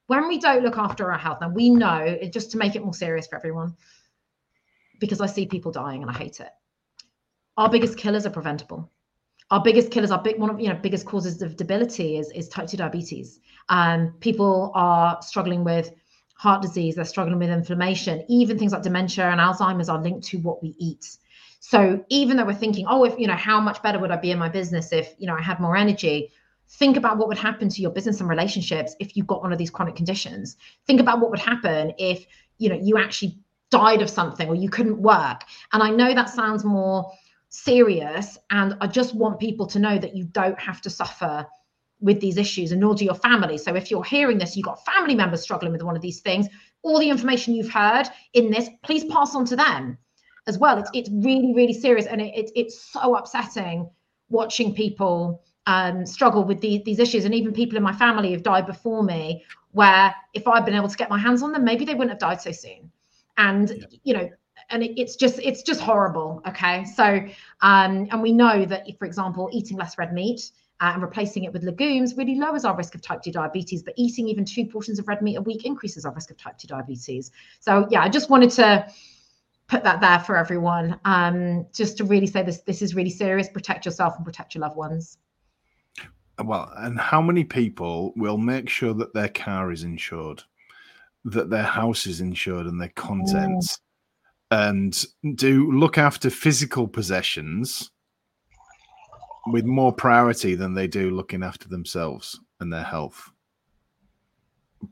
[0.08, 2.94] When we don't look after our health, now we know just to make it more
[2.94, 3.76] serious for everyone,
[5.00, 6.50] because I see people dying and I hate it.
[7.58, 8.90] Our biggest killers are preventable.
[9.52, 12.48] Our biggest killers, our big one of you know biggest causes of debility is is
[12.48, 13.40] type two diabetes.
[13.68, 15.92] Um, people are struggling with
[16.40, 18.24] heart disease, they're struggling with inflammation.
[18.30, 21.18] Even things like dementia and Alzheimer's are linked to what we eat.
[21.60, 24.32] So even though we're thinking, oh, if you know, how much better would I be
[24.32, 26.32] in my business if you know I had more energy?
[26.70, 29.58] Think about what would happen to your business and relationships if you got one of
[29.58, 30.56] these chronic conditions.
[30.88, 32.26] Think about what would happen if
[32.58, 33.38] you know you actually
[33.70, 35.44] died of something or you couldn't work.
[35.74, 37.12] And I know that sounds more
[37.50, 38.38] serious.
[38.50, 41.46] And I just want people to know that you don't have to suffer
[42.00, 43.58] with these issues and nor do your family.
[43.58, 46.48] So if you're hearing this, you've got family members struggling with one of these things,
[46.82, 49.98] all the information you've heard in this, please pass on to them
[50.48, 50.78] as well.
[50.78, 52.06] It's, it's really, really serious.
[52.06, 53.90] And it, it it's so upsetting
[54.30, 57.26] watching people um, struggle with the, these issues.
[57.26, 60.88] And even people in my family have died before me, where if I'd been able
[60.88, 62.92] to get my hands on them, maybe they wouldn't have died so soon
[63.40, 63.86] and yeah.
[64.04, 64.30] you know
[64.70, 67.26] and it, it's just it's just horrible okay so
[67.62, 70.52] um and we know that if for example eating less red meat
[70.82, 73.94] uh, and replacing it with legumes really lowers our risk of type 2 diabetes but
[73.98, 76.68] eating even two portions of red meat a week increases our risk of type 2
[76.68, 77.32] diabetes.
[77.60, 78.88] So yeah i just wanted to
[79.68, 83.50] put that there for everyone um just to really say this this is really serious.
[83.50, 85.18] Protect yourself and protect your loved ones.
[86.44, 90.44] Well and how many people will make sure that their car is insured
[91.26, 93.80] that their house is insured and their contents
[94.52, 95.06] and
[95.36, 97.92] do look after physical possessions
[99.48, 103.32] with more priority than they do looking after themselves and their health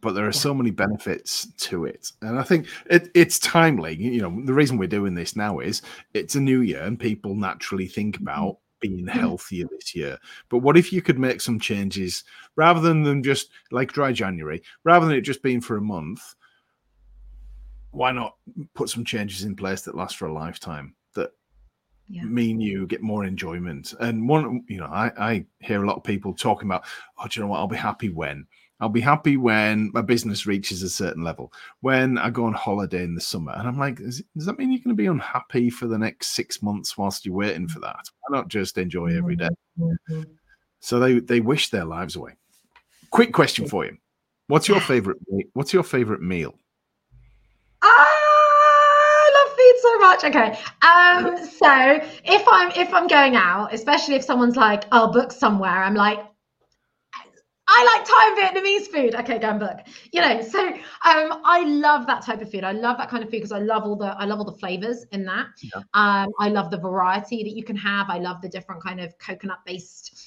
[0.01, 4.21] but there are so many benefits to it and i think it, it's timely you
[4.21, 5.81] know the reason we're doing this now is
[6.13, 8.23] it's a new year and people naturally think mm-hmm.
[8.23, 9.09] about being mm.
[9.09, 10.17] healthier this year.
[10.49, 12.23] But what if you could make some changes
[12.55, 16.21] rather than them just like dry January, rather than it just being for a month?
[17.91, 18.35] Why not
[18.73, 20.93] put some changes in place that last for a lifetime
[22.09, 22.23] yeah.
[22.23, 23.93] mean you get more enjoyment?
[23.99, 26.85] And one, you know, I, I hear a lot of people talking about,
[27.17, 27.59] oh, do you know what?
[27.59, 28.47] I'll be happy when.
[28.79, 31.51] I'll be happy when my business reaches a certain level.
[31.81, 34.83] When I go on holiday in the summer, and I'm like, does that mean you're
[34.83, 38.05] going to be unhappy for the next six months whilst you're waiting for that?
[38.21, 39.49] Why not just enjoy every day?
[39.79, 40.23] Mm-hmm.
[40.79, 42.35] So they they wish their lives away.
[43.09, 43.97] Quick question for you:
[44.45, 45.17] What's your favorite?
[45.53, 46.53] What's your favorite meal?
[47.81, 50.23] I love food so much.
[50.23, 55.31] Okay, um, so if I'm if I'm going out, especially if someone's like, "I'll book
[55.31, 56.19] somewhere," I'm like,
[57.69, 59.15] I like Thai and Vietnamese food.
[59.15, 59.79] Okay, go and book.
[60.13, 62.63] You know, so um, I love that type of food.
[62.63, 64.57] I love that kind of food because I love all the I love all the
[64.57, 65.47] flavors in that.
[65.61, 65.81] Yeah.
[65.93, 68.09] Um, I love the variety that you can have.
[68.09, 70.26] I love the different kind of coconut based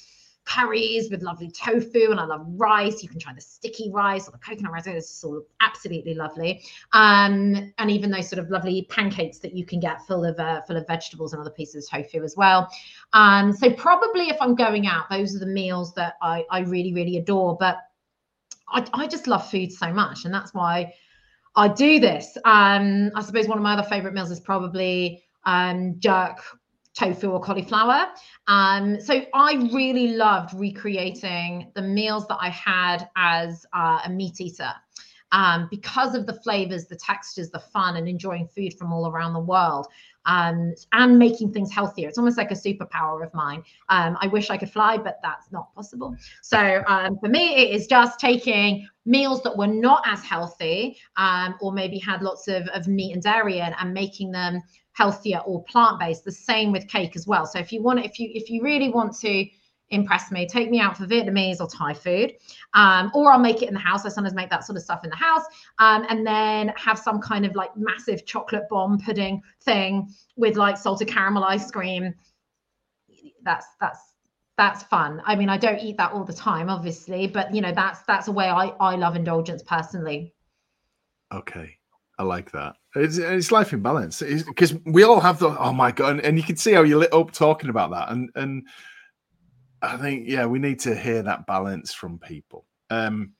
[0.51, 3.01] curries with lovely tofu, and I love rice.
[3.01, 4.87] You can try the sticky rice or the coconut rice.
[4.87, 6.63] It's sort of absolutely lovely.
[6.93, 10.61] Um, and even those sort of lovely pancakes that you can get full of uh,
[10.61, 12.69] full of vegetables and other pieces of tofu as well.
[13.13, 16.93] Um, so probably if I'm going out, those are the meals that I, I really
[16.93, 17.57] really adore.
[17.59, 17.77] But
[18.69, 20.93] I, I just love food so much, and that's why
[21.55, 22.37] I do this.
[22.45, 26.41] Um, I suppose one of my other favorite meals is probably um, jerk
[26.97, 28.07] tofu or cauliflower.
[28.47, 34.41] Um, so I really loved recreating the meals that I had as uh, a meat
[34.41, 34.71] eater.
[35.33, 39.31] Um, because of the flavors, the textures, the fun, and enjoying food from all around
[39.31, 39.87] the world
[40.25, 42.07] um, and making things healthier.
[42.07, 43.63] It's almost like a superpower of mine.
[43.89, 46.15] Um, I wish I could fly, but that's not possible.
[46.41, 51.55] So um, for me, it is just taking meals that were not as healthy um,
[51.61, 54.61] or maybe had lots of, of meat and dairy in and making them
[54.93, 56.23] healthier or plant-based.
[56.23, 57.45] The same with cake as well.
[57.45, 59.45] So if you want, if you if you really want to
[59.91, 60.47] impress me.
[60.47, 62.33] Take me out for Vietnamese or Thai food,
[62.73, 64.05] um, or I'll make it in the house.
[64.05, 65.43] I sometimes make that sort of stuff in the house,
[65.79, 70.77] um, and then have some kind of like massive chocolate bomb pudding thing with like
[70.77, 72.15] salted caramel ice cream.
[73.43, 73.99] That's that's
[74.57, 75.21] that's fun.
[75.25, 78.27] I mean, I don't eat that all the time, obviously, but you know, that's that's
[78.27, 80.33] a way I I love indulgence personally.
[81.33, 81.77] Okay.
[82.21, 82.75] I like that.
[82.95, 86.37] It's, it's life in balance because we all have the oh my god, and, and,
[86.37, 88.67] you can see how you lit up talking about that, and and
[89.81, 92.67] I think yeah, we need to hear that balance from people.
[92.91, 93.31] Um,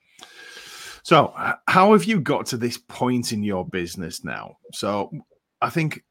[1.04, 1.32] so,
[1.68, 4.56] how have you got to this point in your business now?
[4.72, 5.12] So,
[5.60, 6.02] I think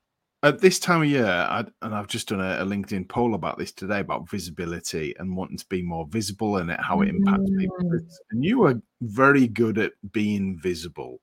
[0.41, 3.57] at this time of year, i and I've just done a, a, LinkedIn poll about
[3.57, 7.59] this today about visibility and wanting to be more visible and how it impacts mm.
[7.59, 7.99] people.
[8.32, 11.19] And you are very good at being visible.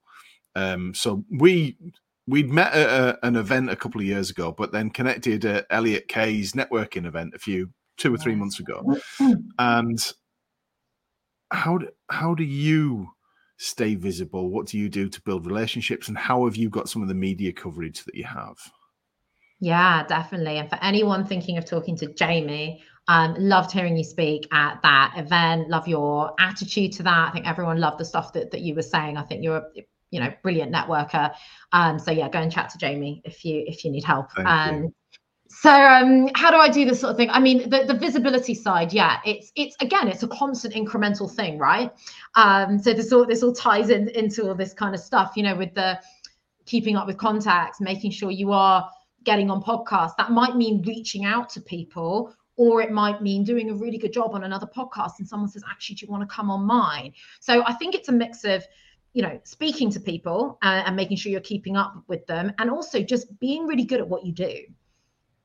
[0.55, 1.77] Um, so we
[2.27, 5.67] we'd met at a, an event a couple of years ago, but then connected at
[5.71, 8.97] Elliot Kay's networking event a few two or three months ago.
[9.59, 10.13] And
[11.51, 13.09] how do, how do you
[13.57, 14.51] stay visible?
[14.51, 16.09] What do you do to build relationships?
[16.09, 18.57] And how have you got some of the media coverage that you have?
[19.61, 20.59] Yeah, definitely.
[20.59, 25.15] And for anyone thinking of talking to Jamie, um, loved hearing you speak at that
[25.17, 25.69] event.
[25.69, 27.29] Love your attitude to that.
[27.29, 29.17] I think everyone loved the stuff that, that you were saying.
[29.17, 29.65] I think you're
[30.11, 31.35] you know brilliant networker.
[31.73, 34.33] Um, so yeah, go and chat to Jamie if you if you need help.
[34.33, 34.95] Thank um, you
[35.51, 37.31] so um, how do i do this sort of thing?
[37.31, 41.59] I mean the, the visibility side yeah it's it's again it's a constant incremental thing
[41.59, 41.91] right?
[42.35, 45.43] Um, so this all this all ties in into all this kind of stuff you
[45.43, 45.99] know with the
[46.67, 48.89] keeping up with contacts making sure you are
[49.25, 50.17] getting on podcasts.
[50.17, 54.13] That might mean reaching out to people or it might mean doing a really good
[54.13, 57.15] job on another podcast and someone says actually do you want to come on mine?
[57.41, 58.63] So i think it's a mix of
[59.13, 62.71] you know speaking to people uh, and making sure you're keeping up with them and
[62.71, 64.55] also just being really good at what you do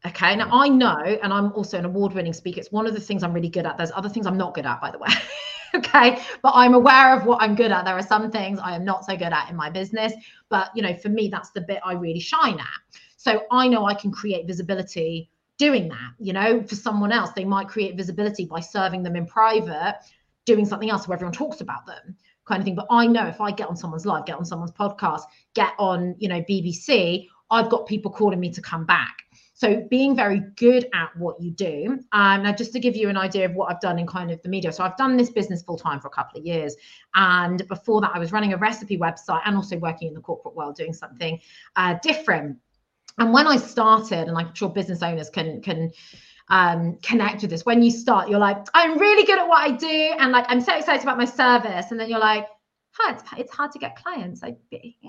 [0.06, 0.36] Okay.
[0.36, 2.60] Now I know, and I'm also an award winning speaker.
[2.60, 3.78] It's one of the things I'm really good at.
[3.78, 5.10] There's other things I'm not good at, by the way.
[5.76, 6.22] okay.
[6.42, 7.86] But I'm aware of what I'm good at.
[7.86, 10.14] There are some things I am not so good at in my business.
[10.50, 13.00] But, you know, for me, that's the bit I really shine at.
[13.16, 16.12] So I know I can create visibility doing that.
[16.20, 20.00] You know, for someone else, they might create visibility by serving them in private,
[20.46, 22.76] doing something else where everyone talks about them kind of thing.
[22.76, 25.22] But I know if I get on someone's live, get on someone's podcast,
[25.54, 29.24] get on, you know, BBC, I've got people calling me to come back.
[29.56, 32.00] So being very good at what you do.
[32.12, 34.42] Um, now, just to give you an idea of what I've done in kind of
[34.42, 34.74] the media.
[34.74, 36.76] So I've done this business full time for a couple of years,
[37.16, 40.56] and before that, I was running a recipe website and also working in the corporate
[40.56, 41.40] world doing something
[41.76, 42.58] uh, different.
[43.20, 45.92] And when I started, and I'm sure business owners can can
[46.50, 47.66] um, connect with this.
[47.66, 50.62] When you start, you're like, I'm really good at what I do, and like I'm
[50.62, 52.48] so excited about my service, and then you're like,
[52.92, 54.42] huh, it's, it's hard to get clients.
[54.42, 54.58] Like,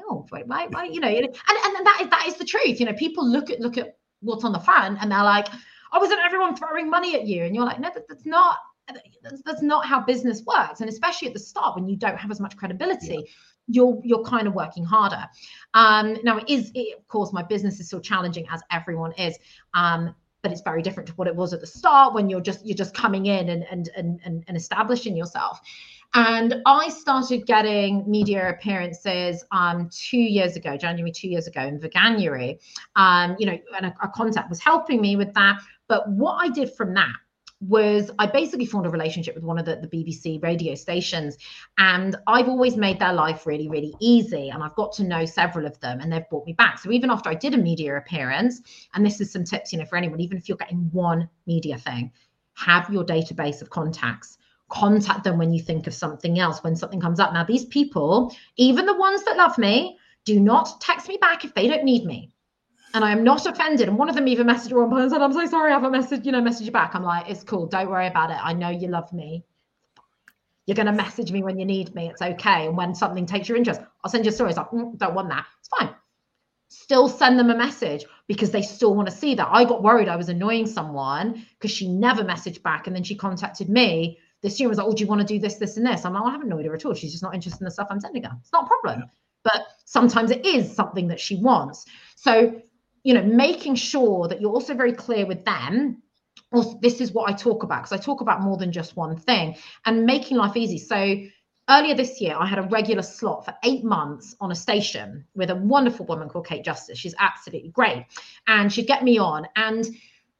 [0.09, 2.81] oh, wait, why, why, you know, and, and that is that is the truth.
[2.81, 5.47] You know, people look at look at what's on the front and they're like
[5.93, 8.59] oh isn't everyone throwing money at you and you're like no that, that's not
[9.23, 12.31] that's, that's, not how business works and especially at the start when you don't have
[12.31, 13.21] as much credibility yeah.
[13.69, 15.27] you're you're kind of working harder
[15.73, 19.39] um now it is it, of course my business is still challenging as everyone is
[19.73, 20.15] um
[20.45, 22.77] but it's very different to what it was at the start when you're just you're
[22.77, 25.61] just coming in and and and, and establishing yourself
[26.17, 31.81] and I started getting media appearances um, two years ago, January two years ago in
[31.81, 32.61] Veganuary.
[32.95, 35.59] Um, you know, and a, a contact was helping me with that.
[35.89, 37.17] But what I did from that
[37.69, 41.37] was I basically formed a relationship with one of the, the BBC radio stations.
[41.79, 44.51] And I've always made their life really, really easy.
[44.51, 46.79] And I've got to know several of them and they've brought me back.
[46.79, 48.61] So even after I did a media appearance,
[48.95, 51.79] and this is some tips, you know, for anyone, even if you're getting one media
[51.79, 52.13] thing,
[52.55, 54.39] have your database of contacts
[54.69, 57.33] contact them when you think of something else, when something comes up.
[57.33, 61.55] Now, these people, even the ones that love me, do not text me back if
[61.55, 62.34] they don't need me.
[62.95, 63.89] And I am not offended.
[63.89, 65.75] And one of them even messaged her one point and said, I'm so sorry, I
[65.75, 66.95] haven't messaged, you know, message you back.
[66.95, 67.67] I'm like, it's cool.
[67.67, 68.39] Don't worry about it.
[68.41, 69.45] I know you love me.
[70.67, 72.09] You're going to message me when you need me.
[72.09, 72.69] It's okay.
[72.69, 74.57] And when something takes your interest, I'll send you stories.
[74.57, 75.45] Like, mm, don't want that.
[75.59, 75.95] It's fine.
[76.69, 79.49] Still send them a message because they still want to see that.
[79.51, 82.87] I got worried I was annoying someone because she never messaged back.
[82.87, 85.41] And then she contacted me the student was like, "Oh, do you want to do
[85.41, 86.93] this, this, and this?" I'm like, well, "I haven't annoyed her at all.
[86.93, 88.37] She's just not interested in the stuff I'm sending her.
[88.41, 89.09] It's not a problem."
[89.43, 91.87] But sometimes it is something that she wants.
[92.17, 92.61] So
[93.05, 96.03] you know, making sure that you're also very clear with them.
[96.51, 99.17] Well, this is what I talk about because I talk about more than just one
[99.17, 100.79] thing and making life easy.
[100.79, 101.17] So
[101.69, 105.51] earlier this year, I had a regular slot for eight months on a station with
[105.51, 106.99] a wonderful woman called Kate Justice.
[106.99, 108.07] She's absolutely great.
[108.47, 109.47] And she'd get me on.
[109.55, 109.87] And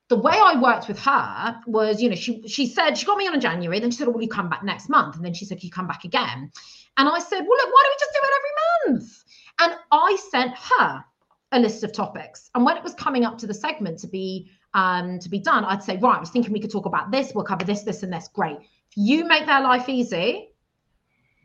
[0.09, 3.27] the way I worked with her was, you know, she she said she got me
[3.27, 5.35] on in January, then she said, oh, "Will you come back next month?" And then
[5.35, 6.51] she said, "Can you come back again?"
[6.97, 9.25] And I said, "Well, look, why don't we just do it every month?"
[9.61, 11.05] And I sent her
[11.55, 12.51] a list of topics.
[12.55, 15.65] And when it was coming up to the segment to be um, to be done,
[15.65, 17.33] I'd say, "Right, I was thinking we could talk about this.
[17.35, 18.29] We'll cover this, this, and this.
[18.29, 18.59] Great.
[18.59, 20.49] If you make their life easy,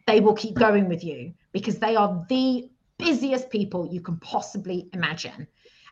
[0.08, 4.90] they will keep going with you because they are the busiest people you can possibly
[4.94, 5.48] imagine."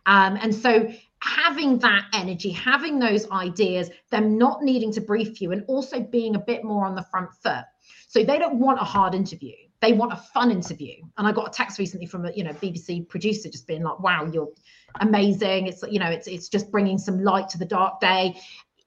[0.08, 0.90] Um, and so
[1.20, 6.36] having that energy, having those ideas, them not needing to brief you, and also being
[6.36, 7.66] a bit more on the front foot.
[8.08, 9.56] So they don't want a hard interview.
[9.82, 10.96] They want a fun interview.
[11.18, 14.00] And I got a text recently from a you know BBC producer just being like,
[14.00, 14.50] "Wow, you're
[15.00, 15.68] amazing.
[15.68, 18.40] It's you know, it's it's just bringing some light to the dark day."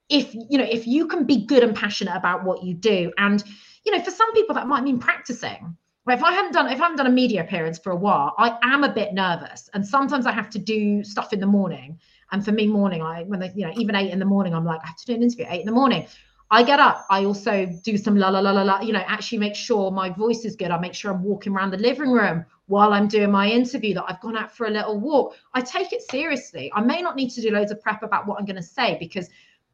[0.09, 3.43] If you know, if you can be good and passionate about what you do, and
[3.85, 5.77] you know, for some people that might mean practicing
[6.09, 8.57] if I haven't done if I haven't done a media appearance for a while, I
[8.63, 11.99] am a bit nervous, and sometimes I have to do stuff in the morning.
[12.31, 14.65] And for me, morning, I when they you know even eight in the morning, I'm
[14.65, 16.07] like I have to do an interview at eight in the morning.
[16.53, 17.05] I get up.
[17.09, 18.81] I also do some la la la la la.
[18.81, 20.69] You know, actually make sure my voice is good.
[20.69, 23.93] I make sure I'm walking around the living room while I'm doing my interview.
[23.93, 25.35] That I've gone out for a little walk.
[25.53, 26.69] I take it seriously.
[26.75, 28.97] I may not need to do loads of prep about what I'm going to say
[28.99, 29.29] because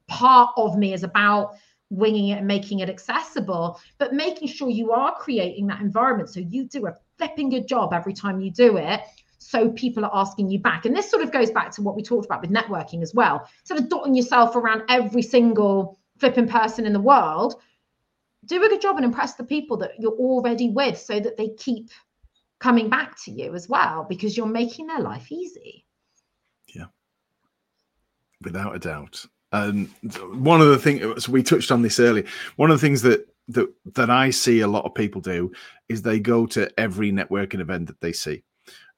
[0.08, 1.56] part of me is about
[1.90, 6.40] winging it and making it accessible, but making sure you are creating that environment so
[6.42, 9.02] you do a flipping good job every time you do it.
[9.40, 10.86] So people are asking you back.
[10.86, 13.48] And this sort of goes back to what we talked about with networking as well.
[13.64, 17.56] Sort of dotting yourself around every single flipping person in the world.
[18.46, 21.50] Do a good job and impress the people that you're already with so that they
[21.58, 21.90] keep
[22.60, 25.86] coming back to you as well because you're making their life easy.
[26.74, 26.86] Yeah.
[28.44, 29.26] Without a doubt.
[29.52, 29.90] And
[30.34, 32.26] one of the things we touched on this earlier.
[32.58, 35.52] One of the things that that that I see a lot of people do
[35.88, 38.44] is they go to every networking event that they see,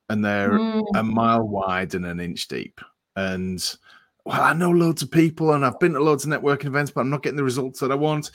[0.09, 0.83] and they're mm.
[0.95, 2.81] a mile wide and an inch deep.
[3.15, 3.63] And
[4.29, 7.01] well, I know loads of people, and I've been to loads of networking events, but
[7.01, 8.29] I'm not getting the results that I want.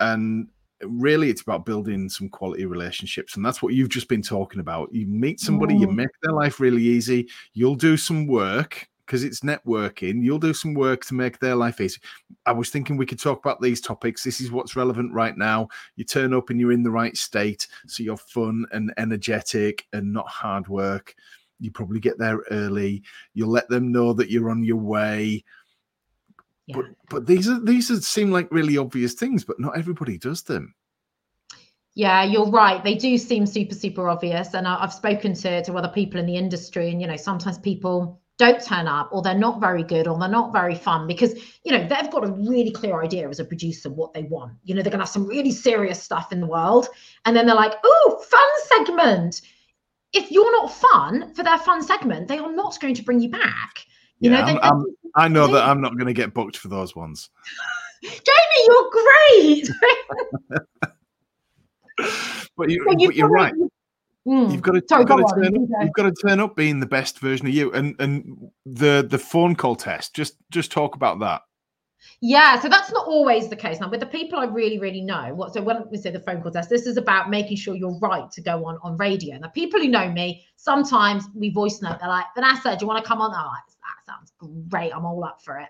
[0.00, 0.48] And
[0.80, 4.88] really, it's about building some quality relationships, and that's what you've just been talking about.
[4.90, 5.80] You meet somebody, mm.
[5.80, 7.28] you make their life really easy.
[7.52, 10.24] You'll do some work because it's networking.
[10.24, 12.00] You'll do some work to make their life easy.
[12.46, 14.24] I was thinking we could talk about these topics.
[14.24, 15.68] This is what's relevant right now.
[15.96, 20.10] You turn up and you're in the right state, so you're fun and energetic and
[20.10, 21.14] not hard work.
[21.60, 23.02] You probably get there early.
[23.34, 25.44] You'll let them know that you're on your way.
[26.66, 26.76] Yeah.
[26.76, 30.42] But but these are these are, seem like really obvious things, but not everybody does
[30.42, 30.74] them.
[31.94, 32.84] Yeah, you're right.
[32.84, 34.54] They do seem super, super obvious.
[34.54, 38.20] And I've spoken to, to other people in the industry, and you know, sometimes people
[38.38, 41.34] don't turn up or they're not very good or they're not very fun because
[41.64, 44.74] you know they've got a really clear idea as a producer what they want you
[44.74, 46.88] know they're going to have some really serious stuff in the world
[47.24, 49.42] and then they're like oh fun segment
[50.12, 53.30] if you're not fun for their fun segment they are not going to bring you
[53.30, 53.84] back
[54.20, 54.84] you yeah, know they, I'm,
[55.14, 57.30] i know that i'm not going to get booked for those ones
[58.02, 59.70] jamie you're great
[62.56, 63.54] but, you, but you're right
[64.28, 64.52] Mm.
[64.52, 66.80] You've got to, Sorry, you've, got to turn up, you've got to turn up being
[66.80, 67.72] the best version of you.
[67.72, 71.42] And and the the phone call test, just just talk about that.
[72.20, 73.80] Yeah, so that's not always the case.
[73.80, 76.42] Now, with the people I really, really know, what so when we say the phone
[76.42, 79.38] call test, this is about making sure you're right to go on on radio.
[79.38, 83.02] Now, people who know me, sometimes we voice note, they're like, Vanessa, do you want
[83.04, 83.32] to come on?
[83.34, 84.32] Oh, that sounds
[84.68, 84.92] great.
[84.94, 85.68] I'm all up for it.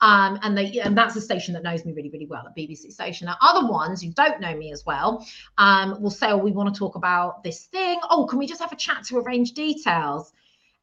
[0.00, 2.92] Um, and they and that's a station that knows me really, really well, a BBC
[2.92, 3.26] station.
[3.26, 5.26] Now, other ones who don't know me as well
[5.58, 8.00] um, will say, Oh, we want to talk about this thing.
[8.08, 10.32] Oh, can we just have a chat to arrange details?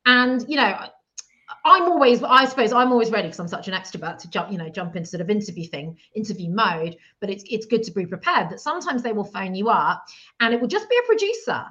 [0.06, 0.78] And you know,
[1.64, 4.58] I'm always, I suppose, I'm always ready because I'm such an extrovert to jump, you
[4.58, 6.98] know, jump into sort of interview thing, interview mode.
[7.22, 8.50] But it's it's good to be prepared.
[8.50, 10.06] That sometimes they will phone you up,
[10.40, 11.66] and it will just be a producer,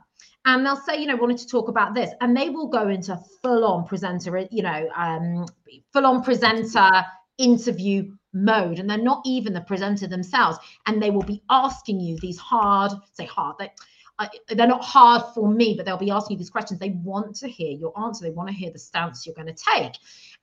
[0.46, 3.18] and they'll say, you know, wanted to talk about this, and they will go into
[3.42, 5.46] full on presenter, you know, um,
[5.92, 6.90] full on presenter
[7.38, 12.16] interview mode, and they're not even the presenter themselves, and they will be asking you
[12.20, 13.56] these hard, say hard,
[14.48, 16.80] they're not hard for me, but they'll be asking you these questions.
[16.80, 18.24] They want to hear your answer.
[18.24, 19.92] They want to hear the stance you're going to take.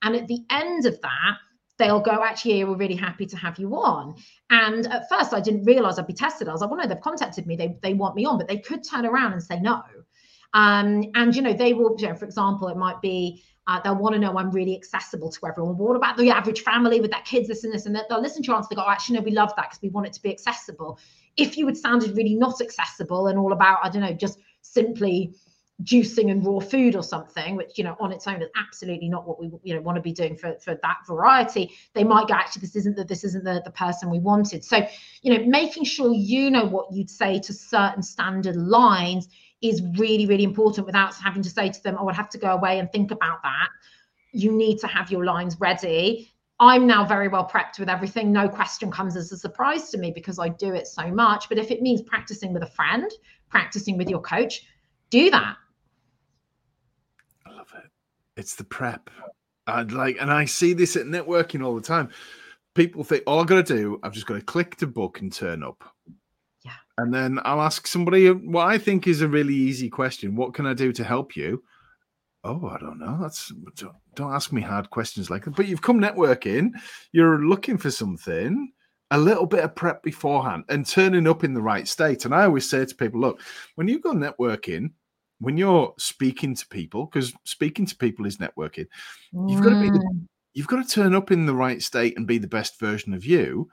[0.01, 1.38] And at the end of that,
[1.80, 4.15] they'll go, actually, we're really happy to have you on.
[4.51, 6.47] And at first, I didn't realize I'd be tested.
[6.47, 7.55] I was like, well, no, they've contacted me.
[7.55, 9.82] They, they want me on, but they could turn around and say no.
[10.53, 13.95] Um, and, you know, they will, you know, for example, it might be, uh, they'll
[13.95, 15.78] want to know I'm really accessible to everyone.
[15.78, 17.86] What about the average family with their kids, this and this?
[17.86, 18.68] And they'll listen to your answer.
[18.72, 20.99] They go, oh, actually, no, we love that because we want it to be accessible
[21.38, 25.34] if you had sounded really not accessible and all about, I don't know, just simply
[25.82, 29.28] juicing and raw food or something which you know on its own is absolutely not
[29.28, 32.36] what we you know want to be doing for for that variety they might go
[32.36, 34.88] actually this isn't the this isn't the, the person we wanted so
[35.24, 39.28] you know making sure you know what you'd say to certain standard lines
[39.64, 42.51] is really really important without having to say to them oh i'd have to go
[42.51, 43.70] away and think about that
[44.34, 48.32] you need to have your lines ready I'm now very well prepped with everything.
[48.32, 51.49] No question comes as a surprise to me because I do it so much.
[51.49, 53.11] But if it means practicing with a friend,
[53.49, 54.66] practicing with your coach,
[55.09, 55.57] do that
[57.45, 57.89] I love it.
[58.38, 59.09] it's the prep.
[59.68, 62.09] And like, and I see this at networking all the time.
[62.76, 65.32] People think, all I've got to do, I've just got to click to book and
[65.32, 65.84] turn up.
[66.98, 70.36] And then I'll ask somebody what I think is a really easy question.
[70.36, 71.64] What can I do to help you?
[72.44, 73.18] Oh, I don't know.
[73.22, 75.56] That's don't, don't ask me hard questions like that.
[75.56, 76.72] But you've come networking,
[77.12, 78.72] you're looking for something,
[79.12, 82.26] a little bit of prep beforehand and turning up in the right state.
[82.26, 83.41] And I always say to people, look,
[83.76, 84.91] when you go networking,
[85.39, 88.88] when you're speaking to people, because speaking to people is networking,
[89.48, 90.28] you've got to be the, mm.
[90.54, 93.26] you've got to turn up in the right state and be the best version of
[93.26, 93.70] you,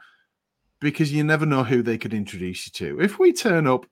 [0.81, 3.01] because you never know who they could introduce you to.
[3.01, 3.87] If we turn up,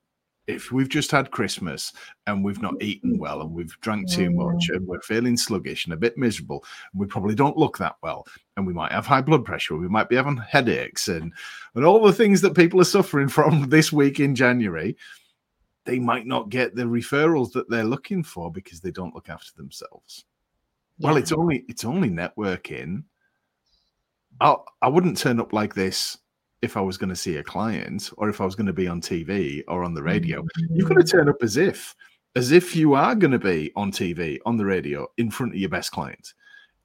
[0.46, 1.92] if we've just had Christmas
[2.26, 3.20] and we've not eaten mm-hmm.
[3.20, 7.00] well and we've drank too much and we're feeling sluggish and a bit miserable, and
[7.00, 8.26] we probably don't look that well,
[8.56, 11.32] and we might have high blood pressure, we might be having headaches and
[11.74, 14.96] and all the things that people are suffering from this week in January
[15.88, 19.50] they might not get the referrals that they're looking for because they don't look after
[19.56, 20.26] themselves.
[20.98, 21.08] Yeah.
[21.08, 23.04] Well, it's only it's only networking.
[24.38, 26.18] I I wouldn't turn up like this
[26.62, 28.88] if I was going to see a client or if I was going to be
[28.88, 30.44] on TV or on the radio.
[30.70, 31.10] You've got to mm.
[31.10, 31.94] turn up as if
[32.36, 35.58] as if you are going to be on TV, on the radio, in front of
[35.58, 36.34] your best client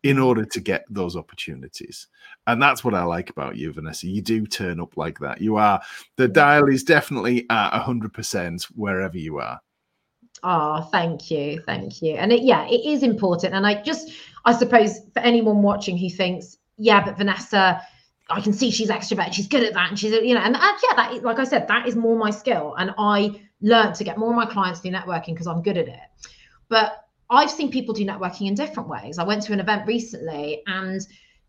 [0.04, 0.26] in mm.
[0.26, 2.08] order to get those opportunities.
[2.48, 4.08] And that's what I like about you, Vanessa.
[4.08, 5.42] You do turn up like that.
[5.42, 5.82] You are,
[6.18, 9.60] the dial is definitely at 100% wherever you are.
[10.42, 11.62] Oh, thank you.
[11.66, 12.16] Thank you.
[12.16, 13.54] And it, yeah, it is important.
[13.54, 14.12] And I just,
[14.44, 17.82] I suppose for anyone watching who thinks, yeah, but Vanessa,
[18.30, 19.90] I can see she's extrovert, she's good at that.
[19.90, 22.32] And she's, you know, and, and yeah, that, like I said, that is more my
[22.32, 22.76] skill.
[22.78, 25.88] And I learned to get more of my clients through networking because I'm good at
[25.88, 26.00] it.
[26.70, 29.18] But I've seen people do networking in different ways.
[29.18, 31.02] I went to an event recently and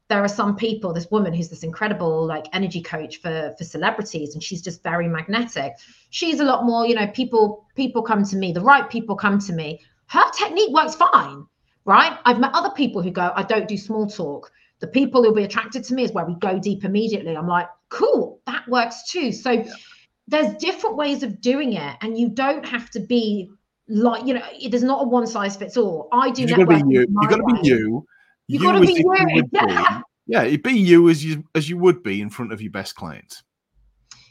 [0.09, 4.35] there are some people this woman who's this incredible like energy coach for for celebrities
[4.35, 5.73] and she's just very magnetic
[6.11, 9.39] she's a lot more you know people people come to me the right people come
[9.39, 11.45] to me her technique works fine
[11.85, 14.51] right i've met other people who go i don't do small talk
[14.81, 17.37] the people who'll be attracted to me is where we go deep immediately.
[17.37, 19.33] I'm like cool that works too.
[19.33, 19.73] So yeah.
[20.29, 23.51] there's different ways of doing it and you don't have to be
[23.89, 26.09] like you know there's not a one size fits all.
[26.13, 27.01] I do you gotta be you.
[27.01, 28.07] you gotta be you.
[28.47, 30.01] You, gotta be you yeah.
[30.27, 33.43] yeah be you as you as you would be in front of your best client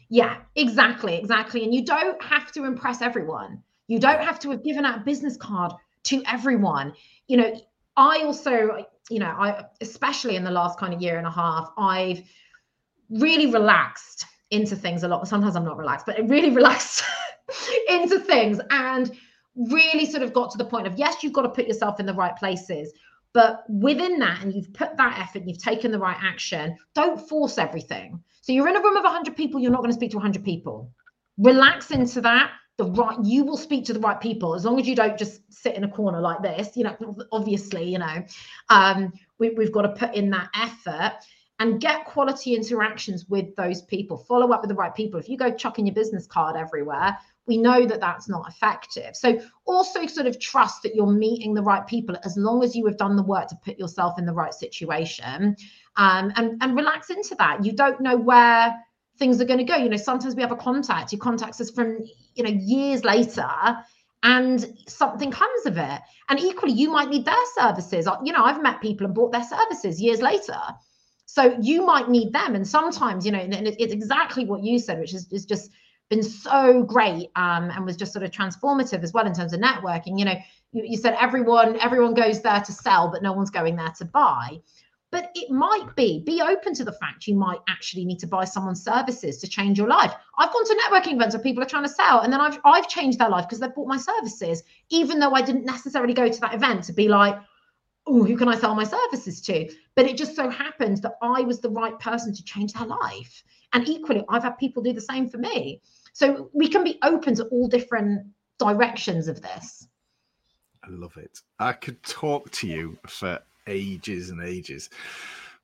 [0.09, 1.63] yeah exactly exactly.
[1.63, 3.63] And you don't have to impress everyone.
[3.87, 5.73] You don't have to have given out a business card
[6.03, 6.93] to everyone.
[7.27, 7.59] You know
[7.95, 11.69] i also you know i especially in the last kind of year and a half
[11.77, 12.21] i've
[13.09, 17.03] really relaxed into things a lot sometimes i'm not relaxed but I really relaxed
[17.89, 19.11] into things and
[19.55, 22.05] really sort of got to the point of yes, you've got to put yourself in
[22.05, 22.91] the right places.
[23.33, 27.19] But within that, and you've put that effort, and you've taken the right action, don't
[27.19, 28.21] force everything.
[28.41, 30.43] So you're in a room of 100 people, you're not going to speak to 100
[30.43, 30.91] people.
[31.39, 32.51] Relax into that.
[32.77, 35.41] The right, you will speak to the right people as long as you don't just
[35.53, 36.75] sit in a corner like this.
[36.75, 38.25] You know, obviously, you know,
[38.69, 41.13] um, we, we've got to put in that effort
[41.59, 44.17] and get quality interactions with those people.
[44.17, 45.19] Follow up with the right people.
[45.19, 49.15] If you go chucking your business card everywhere, we know that that's not effective.
[49.15, 52.85] So also sort of trust that you're meeting the right people as long as you
[52.87, 55.55] have done the work to put yourself in the right situation
[55.97, 57.63] um, and, and relax into that.
[57.63, 58.73] You don't know where
[59.17, 59.75] things are going to go.
[59.75, 61.99] You know, sometimes we have a contact who contacts us from,
[62.35, 63.47] you know, years later
[64.23, 66.01] and something comes of it.
[66.29, 68.07] And equally, you might need their services.
[68.23, 70.59] You know, I've met people and bought their services years later.
[71.25, 72.55] So you might need them.
[72.55, 75.71] And sometimes, you know, and it's exactly what you said, which is, is just
[76.09, 79.59] been so great um, and was just sort of transformative as well in terms of
[79.59, 80.19] networking.
[80.19, 80.35] You know,
[80.71, 84.05] you, you said everyone everyone goes there to sell, but no one's going there to
[84.05, 84.59] buy.
[85.13, 88.45] But it might be, be open to the fact you might actually need to buy
[88.45, 90.11] someone's services to change your life.
[90.39, 92.89] I've gone to networking events where people are trying to sell, and then I've I've
[92.89, 96.41] changed their life because they've bought my services, even though I didn't necessarily go to
[96.41, 97.35] that event to be like,
[98.07, 99.69] oh, who can I sell my services to?
[99.93, 103.43] But it just so happened that I was the right person to change their life.
[103.73, 105.79] And equally, I've had people do the same for me.
[106.13, 108.25] So we can be open to all different
[108.57, 109.87] directions of this.
[110.83, 111.39] I love it.
[111.59, 114.89] I could talk to you for ages and ages,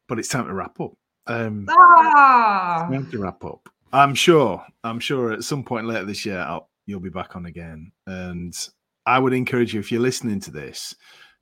[0.07, 0.93] but it's time to wrap up.
[1.27, 2.87] Um, ah!
[2.89, 3.69] time to wrap up.
[3.91, 4.63] I'm sure.
[4.83, 8.53] I'm sure at some point later this year, I'll, you'll be back on again, and
[9.05, 10.95] I would encourage you if you're listening to this,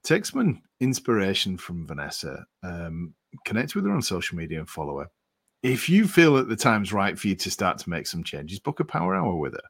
[0.04, 2.46] take some inspiration from Vanessa.
[2.64, 3.14] Um,
[3.46, 5.08] connect with her on social media and follow her.
[5.64, 8.60] If you feel that the time's right for you to start to make some changes,
[8.60, 9.62] book a power hour with her.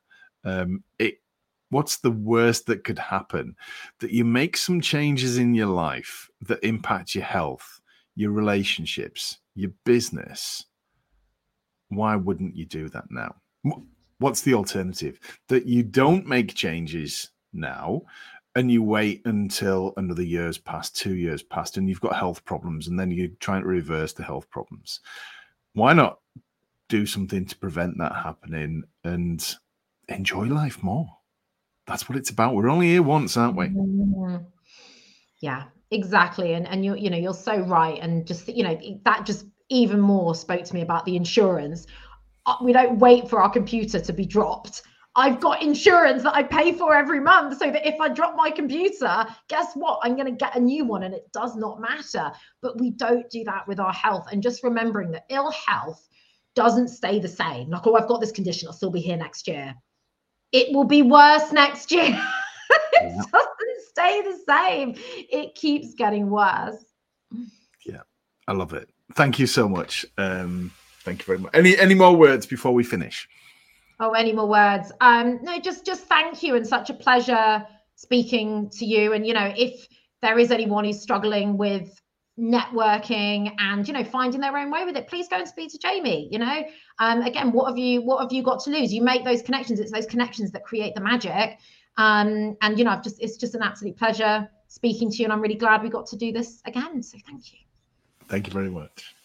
[0.44, 1.16] Um, it
[1.70, 3.56] what's the worst that could happen?
[4.00, 7.80] That you make some changes in your life that impact your health,
[8.16, 10.66] your relationships, your business.
[11.90, 13.36] Why wouldn't you do that now?
[14.20, 15.20] What's the alternative?
[15.50, 18.04] That you don't make changes now
[18.56, 22.88] and you wait until another year's passed, two years passed, and you've got health problems,
[22.88, 25.00] and then you're trying to reverse the health problems.
[25.74, 26.18] Why not
[26.90, 29.56] do something to prevent that happening and
[30.10, 31.08] enjoy life more?
[31.88, 32.54] That's what it's about.
[32.54, 33.68] We're only here once, aren't we?
[33.68, 34.38] Mm-hmm.
[35.40, 36.54] Yeah, exactly.
[36.54, 38.00] And and you you know you're so right.
[38.02, 41.88] And just you know that just even more spoke to me about the insurance.
[42.46, 44.82] Uh, we don't wait for our computer to be dropped
[45.18, 48.52] I've got insurance that I pay for every month so that if I drop my
[48.52, 50.00] computer, guess what?
[50.04, 52.32] I'm going to get a new one and it does not matter.
[52.62, 54.28] But we don't do that with our health.
[54.32, 56.08] And just remembering that ill health
[56.54, 57.72] doesn't stay the same.
[57.72, 59.74] Like, oh, I've got this condition, I'll still be here next year.
[60.52, 62.10] It will be worse next year.
[62.70, 63.22] it yeah.
[63.32, 64.96] doesn't stay the same,
[65.30, 66.84] it keeps getting worse.
[67.86, 68.02] Yeah,
[68.48, 68.90] I love it.
[69.16, 70.06] Thank you so much.
[70.18, 70.72] Um,
[71.04, 71.52] thank you very much.
[71.56, 73.28] Any any more words before we finish?
[74.00, 74.92] Oh, any more words?
[75.02, 79.14] Um, no, just just thank you and such a pleasure speaking to you.
[79.14, 79.88] And you know, if
[80.22, 82.00] there is anyone who's struggling with
[82.40, 85.08] networking and you know finding their own way with it.
[85.08, 86.64] Please go and speak to jamie you know?
[87.00, 88.94] Um again what have you what have you got to lose?
[88.94, 89.80] You make those connections.
[89.80, 91.58] It's those connections that create the magic.
[91.98, 95.34] Um and you know i've just it's just an absolute pleasure speaking to you and
[95.34, 97.02] i'm really glad we got to do this again.
[97.02, 97.60] So thank you.
[98.28, 99.17] Thank you very much